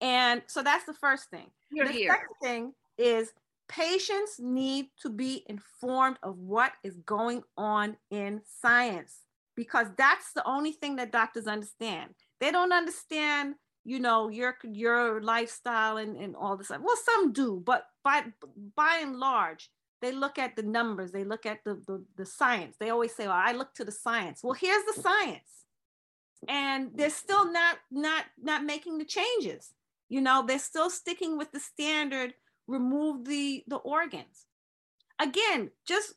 And 0.01 0.41
so 0.47 0.63
that's 0.63 0.83
the 0.85 0.95
first 0.95 1.29
thing. 1.29 1.51
You're 1.71 1.85
the 1.85 1.93
here. 1.93 2.11
second 2.11 2.35
thing 2.41 2.73
is 2.97 3.33
patients 3.69 4.39
need 4.39 4.87
to 5.03 5.11
be 5.11 5.45
informed 5.47 6.17
of 6.23 6.39
what 6.39 6.71
is 6.83 6.97
going 7.05 7.43
on 7.55 7.97
in 8.09 8.41
science 8.61 9.19
because 9.55 9.89
that's 9.95 10.33
the 10.33 10.45
only 10.47 10.71
thing 10.71 10.95
that 10.95 11.11
doctors 11.11 11.45
understand. 11.45 12.15
They 12.39 12.49
don't 12.49 12.73
understand, 12.73 13.53
you 13.85 13.99
know, 13.99 14.29
your 14.29 14.57
your 14.63 15.21
lifestyle 15.21 15.97
and, 15.97 16.17
and 16.17 16.35
all 16.35 16.57
this. 16.57 16.71
Well, 16.71 16.97
some 17.05 17.31
do, 17.31 17.61
but 17.63 17.85
by 18.03 18.23
by 18.75 19.01
and 19.03 19.17
large, 19.17 19.69
they 20.01 20.11
look 20.11 20.39
at 20.39 20.55
the 20.55 20.63
numbers 20.63 21.11
they 21.11 21.23
look 21.23 21.45
at 21.45 21.59
the, 21.63 21.75
the, 21.87 22.03
the 22.17 22.25
science 22.25 22.75
they 22.77 22.89
always 22.89 23.15
say 23.15 23.25
well 23.25 23.41
i 23.41 23.53
look 23.53 23.73
to 23.73 23.85
the 23.85 23.91
science 23.91 24.41
well 24.43 24.51
here's 24.53 24.83
the 24.83 25.01
science 25.01 25.63
and 26.47 26.89
they're 26.95 27.09
still 27.09 27.51
not 27.51 27.77
not 27.91 28.25
not 28.41 28.63
making 28.63 28.97
the 28.97 29.05
changes. 29.05 29.73
You 30.09 30.21
know 30.21 30.43
they're 30.45 30.59
still 30.59 30.89
sticking 30.89 31.37
with 31.37 31.51
the 31.51 31.59
standard 31.59 32.33
remove 32.67 33.25
the 33.25 33.63
the 33.67 33.77
organs. 33.77 34.45
Again 35.19 35.71
just 35.87 36.13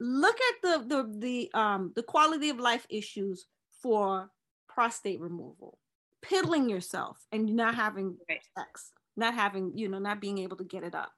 look 0.00 0.36
at 0.36 0.62
the 0.62 0.84
the 0.86 1.18
the 1.18 1.58
um 1.58 1.92
the 1.94 2.02
quality 2.02 2.50
of 2.50 2.58
life 2.58 2.86
issues 2.90 3.46
for 3.82 4.30
prostate 4.68 5.20
removal 5.20 5.78
piddling 6.20 6.68
yourself 6.68 7.18
and 7.30 7.54
not 7.54 7.74
having 7.74 8.16
right. 8.28 8.40
sex 8.58 8.92
not 9.16 9.34
having 9.34 9.72
you 9.76 9.88
know 9.88 9.98
not 9.98 10.20
being 10.20 10.38
able 10.38 10.56
to 10.56 10.64
get 10.64 10.82
it 10.82 10.94
up. 10.94 11.12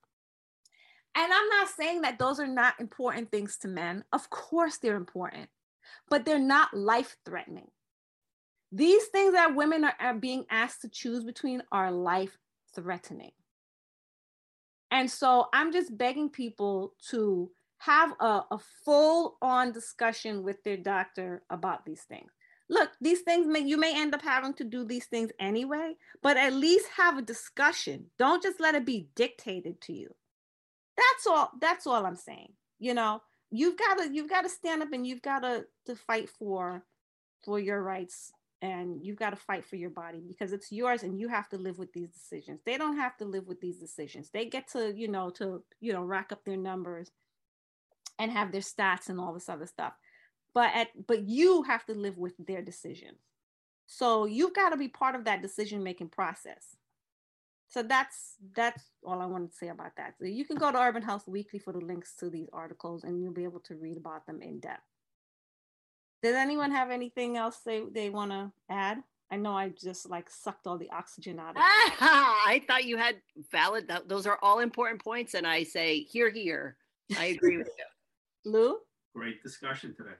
And 1.15 1.33
i'm 1.33 1.49
not 1.49 1.69
saying 1.69 2.03
that 2.03 2.19
those 2.19 2.39
are 2.39 2.47
not 2.47 2.79
important 2.81 3.31
things 3.31 3.57
to 3.59 3.69
men. 3.69 4.05
Of 4.13 4.29
course 4.31 4.79
they're 4.79 4.97
important 4.97 5.49
but 6.09 6.25
they're 6.25 6.39
not 6.39 6.75
life 6.75 7.17
threatening 7.25 7.69
these 8.73 9.05
things 9.07 9.33
that 9.33 9.55
women 9.55 9.85
are, 9.85 9.95
are 10.01 10.15
being 10.15 10.45
asked 10.51 10.83
to 10.83 10.89
choose 10.89 11.25
between 11.25 11.63
are 11.73 11.91
life 11.91 12.37
threatening 12.75 13.33
and 14.91 15.11
so 15.11 15.47
i'm 15.53 15.73
just 15.73 15.97
begging 15.97 16.29
people 16.29 16.95
to 17.11 17.51
have 17.79 18.13
a, 18.21 18.43
a 18.51 18.59
full 18.85 19.37
on 19.43 19.73
discussion 19.73 20.43
with 20.43 20.63
their 20.65 20.77
doctor 20.77 21.43
about 21.51 21.85
these 21.85 22.03
things. 22.03 22.31
Look 22.69 22.91
these 23.01 23.21
things 23.21 23.47
may 23.47 23.61
you 23.61 23.77
may 23.77 23.97
end 23.97 24.13
up 24.13 24.23
having 24.23 24.53
to 24.55 24.65
do 24.65 24.85
these 24.85 25.07
things 25.07 25.31
anyway 25.39 25.95
but 26.21 26.37
at 26.37 26.53
least 26.53 26.89
have 26.97 27.17
a 27.17 27.23
discussion. 27.23 28.07
Don't 28.19 28.43
just 28.43 28.59
let 28.59 28.75
it 28.75 28.85
be 28.85 29.09
dictated 29.15 29.81
to 29.83 29.93
you. 29.93 30.13
That's 30.97 31.27
all 31.29 31.51
that's 31.61 31.87
all 31.87 32.05
i'm 32.05 32.17
saying 32.17 32.55
you 32.79 32.93
know? 32.95 33.23
You've 33.51 33.79
got 33.79 33.99
to 33.99 34.13
you've 34.13 34.29
got 34.29 34.43
to 34.43 34.49
stand 34.49 34.83
up 34.83 34.93
and 34.93 35.07
you've 35.07 35.23
got 35.23 35.41
to 35.41 35.67
to 35.87 35.95
fight 35.95 36.29
for 36.29 36.85
for 37.45 37.61
your 37.61 37.81
rights 37.81 38.33
and 38.63 39.05
you've 39.05 39.19
got 39.19 39.31
to 39.31 39.37
fight 39.37 39.65
for 39.65 39.77
your 39.77 39.91
body 39.91 40.23
because 40.27 40.53
it's 40.53 40.73
yours 40.73 41.03
and 41.03 41.21
you 41.21 41.29
have 41.29 41.49
to 41.51 41.59
live 41.59 41.79
with 41.79 41.93
these 41.93 42.11
decisions. 42.11 42.61
They 42.65 42.79
don't 42.79 42.97
have 42.97 43.17
to 43.19 43.25
live 43.25 43.47
with 43.47 43.61
these 43.61 43.79
decisions. 43.79 44.31
They 44.33 44.47
get 44.47 44.69
to 44.73 44.93
you 44.97 45.09
know 45.09 45.31
to 45.31 45.63
you 45.81 45.93
know 45.93 46.03
rack 46.03 46.33
up 46.33 46.45
their 46.45 46.57
numbers 46.57 47.11
and 48.19 48.31
have 48.33 48.53
their 48.53 48.63
stats 48.63 49.09
and 49.09 49.21
all 49.21 49.35
this 49.35 49.49
other 49.49 49.67
stuff. 49.67 49.93
But 50.55 50.71
at 50.75 50.89
but 51.07 51.23
you 51.23 51.63
have 51.65 51.85
to 51.87 51.95
live 51.95 52.17
with 52.17 52.35
their 52.39 52.63
decisions 52.63 53.19
so 53.87 54.25
you've 54.27 54.55
got 54.55 54.71
to 54.71 54.77
be 54.77 54.89
part 54.89 55.15
of 55.15 55.25
that 55.25 55.43
decision 55.43 55.83
making 55.83 56.09
process. 56.09 56.77
So 57.69 57.83
that's 57.83 58.35
that's 58.55 58.83
all 59.05 59.21
i 59.21 59.27
wanted 59.27 59.51
to 59.51 59.57
say 59.57 59.69
about 59.69 59.97
that. 59.97 60.15
So 60.19 60.27
you 60.27 60.45
can 60.45 60.57
go 60.57 60.71
to 60.71 60.79
urban 60.79 61.03
health 61.03 61.27
weekly 61.27 61.59
for 61.59 61.73
the 61.73 61.81
links 61.81 62.15
to 62.21 62.31
these 62.31 62.49
articles 62.53 63.05
and 63.05 63.21
you'll 63.21 63.33
be 63.33 63.45
able 63.45 63.61
to 63.61 63.77
read 63.77 63.97
about 63.97 64.27
them 64.27 64.41
in 64.43 64.61
depth 64.61 64.83
does 66.23 66.35
anyone 66.35 66.71
have 66.71 66.91
anything 66.91 67.37
else 67.37 67.59
they, 67.65 67.83
they 67.93 68.11
want 68.11 68.31
to 68.31 68.51
add 68.71 69.03
i 69.31 69.37
know 69.37 69.53
i 69.53 69.69
just 69.69 70.09
like 70.09 70.29
sucked 70.31 70.67
all 70.67 70.79
the 70.79 70.91
oxygen 70.91 71.39
out 71.39 71.51
of 71.51 71.57
i 71.63 72.63
thought 72.67 72.85
you 72.85 72.97
had 72.97 73.17
valid 73.51 73.91
those 74.07 74.27
are 74.27 74.39
all 74.43 74.61
important 74.61 75.03
points 75.03 75.35
and 75.35 75.47
i 75.47 75.63
say 75.63 76.01
hear 76.01 76.31
hear 76.31 76.77
i 77.19 77.27
agree 77.27 77.57
with 77.59 77.69
you 77.79 77.85
lou 78.53 78.79
Great 79.17 79.43
discussion 79.43 79.95
today. 79.97 80.11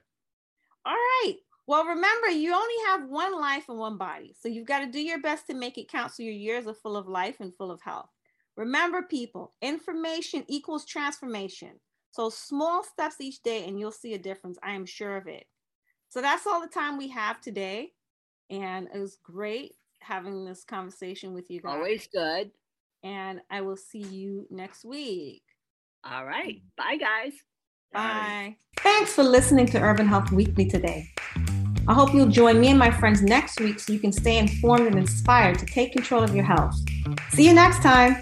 All 0.83 0.93
right. 0.93 1.35
Well, 1.67 1.85
remember, 1.85 2.29
you 2.29 2.51
only 2.51 2.73
have 2.87 3.07
one 3.07 3.39
life 3.39 3.69
and 3.69 3.77
one 3.77 3.95
body. 3.95 4.33
So 4.41 4.49
you've 4.49 4.65
got 4.65 4.79
to 4.79 4.87
do 4.87 4.99
your 4.99 5.21
best 5.21 5.45
to 5.47 5.53
make 5.53 5.77
it 5.77 5.87
count 5.87 6.13
so 6.13 6.23
your 6.23 6.33
years 6.33 6.65
are 6.65 6.73
full 6.73 6.97
of 6.97 7.07
life 7.07 7.35
and 7.39 7.53
full 7.53 7.69
of 7.69 7.79
health. 7.79 8.09
Remember, 8.55 9.03
people, 9.03 9.53
information 9.61 10.45
equals 10.47 10.83
transformation. 10.83 11.79
So 12.09 12.31
small 12.31 12.83
steps 12.83 13.21
each 13.21 13.43
day, 13.43 13.67
and 13.67 13.79
you'll 13.79 13.91
see 13.91 14.15
a 14.15 14.17
difference. 14.17 14.57
I 14.63 14.71
am 14.71 14.87
sure 14.87 15.15
of 15.15 15.27
it. 15.27 15.45
So 16.09 16.21
that's 16.21 16.47
all 16.47 16.61
the 16.61 16.67
time 16.67 16.97
we 16.97 17.09
have 17.09 17.41
today. 17.41 17.93
And 18.49 18.87
it 18.93 18.99
was 18.99 19.17
great 19.23 19.73
having 19.99 20.45
this 20.45 20.63
conversation 20.63 21.33
with 21.33 21.49
you 21.49 21.61
guys. 21.61 21.73
Always 21.73 22.07
good. 22.07 22.51
And 23.03 23.41
I 23.49 23.61
will 23.61 23.77
see 23.77 23.99
you 23.99 24.47
next 24.49 24.85
week. 24.85 25.43
All 26.03 26.25
right. 26.25 26.61
Bye, 26.77 26.97
guys. 26.97 27.33
Bye. 27.93 28.55
Thanks 28.77 29.13
for 29.13 29.23
listening 29.23 29.65
to 29.67 29.81
Urban 29.81 30.07
Health 30.07 30.31
Weekly 30.31 30.65
today. 30.65 31.09
I 31.87 31.93
hope 31.93 32.13
you'll 32.13 32.27
join 32.27 32.59
me 32.59 32.67
and 32.67 32.79
my 32.79 32.91
friends 32.91 33.21
next 33.21 33.61
week 33.61 33.79
so 33.79 33.93
you 33.93 33.99
can 33.99 34.11
stay 34.11 34.37
informed 34.37 34.87
and 34.87 34.97
inspired 34.97 35.57
to 35.59 35.65
take 35.65 35.93
control 35.93 36.21
of 36.21 36.35
your 36.35 36.43
health. 36.43 36.75
See 37.31 37.47
you 37.47 37.53
next 37.53 37.81
time. 37.81 38.21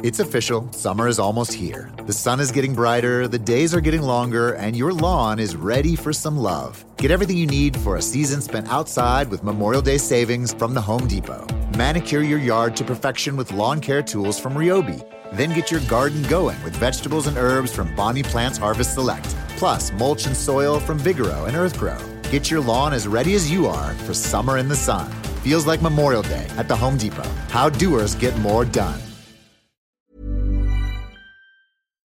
It's 0.00 0.20
official. 0.20 0.70
Summer 0.72 1.08
is 1.08 1.18
almost 1.18 1.52
here. 1.52 1.90
The 2.06 2.12
sun 2.12 2.38
is 2.38 2.52
getting 2.52 2.72
brighter, 2.72 3.26
the 3.26 3.38
days 3.38 3.74
are 3.74 3.80
getting 3.80 4.02
longer, 4.02 4.52
and 4.52 4.76
your 4.76 4.92
lawn 4.92 5.40
is 5.40 5.56
ready 5.56 5.96
for 5.96 6.12
some 6.12 6.36
love. 6.36 6.84
Get 6.98 7.10
everything 7.10 7.36
you 7.36 7.48
need 7.48 7.76
for 7.76 7.96
a 7.96 8.02
season 8.02 8.40
spent 8.40 8.68
outside 8.68 9.28
with 9.28 9.42
Memorial 9.42 9.82
Day 9.82 9.98
savings 9.98 10.54
from 10.54 10.72
the 10.72 10.80
Home 10.80 11.08
Depot. 11.08 11.44
Manicure 11.76 12.22
your 12.22 12.38
yard 12.38 12.76
to 12.76 12.84
perfection 12.84 13.36
with 13.36 13.52
lawn 13.52 13.80
care 13.80 14.00
tools 14.02 14.38
from 14.38 14.54
Ryobi. 14.54 15.04
Then 15.32 15.52
get 15.52 15.72
your 15.72 15.80
garden 15.80 16.22
going 16.24 16.62
with 16.62 16.76
vegetables 16.76 17.26
and 17.26 17.36
herbs 17.36 17.74
from 17.74 17.92
Bonnie 17.96 18.22
Plants 18.22 18.56
Harvest 18.56 18.94
Select. 18.94 19.28
Plus, 19.58 19.90
mulch 19.92 20.26
and 20.26 20.36
soil 20.36 20.78
from 20.78 21.00
Vigoro 21.00 21.48
and 21.48 21.56
EarthGro. 21.56 22.30
Get 22.30 22.52
your 22.52 22.60
lawn 22.60 22.92
as 22.92 23.08
ready 23.08 23.34
as 23.34 23.50
you 23.50 23.66
are 23.66 23.94
for 23.94 24.14
summer 24.14 24.58
in 24.58 24.68
the 24.68 24.76
sun. 24.76 25.10
Feels 25.42 25.66
like 25.66 25.82
Memorial 25.82 26.22
Day 26.22 26.46
at 26.56 26.68
the 26.68 26.76
Home 26.76 26.96
Depot. 26.96 27.28
How 27.48 27.68
doers 27.68 28.14
get 28.14 28.38
more 28.38 28.64
done. 28.64 29.00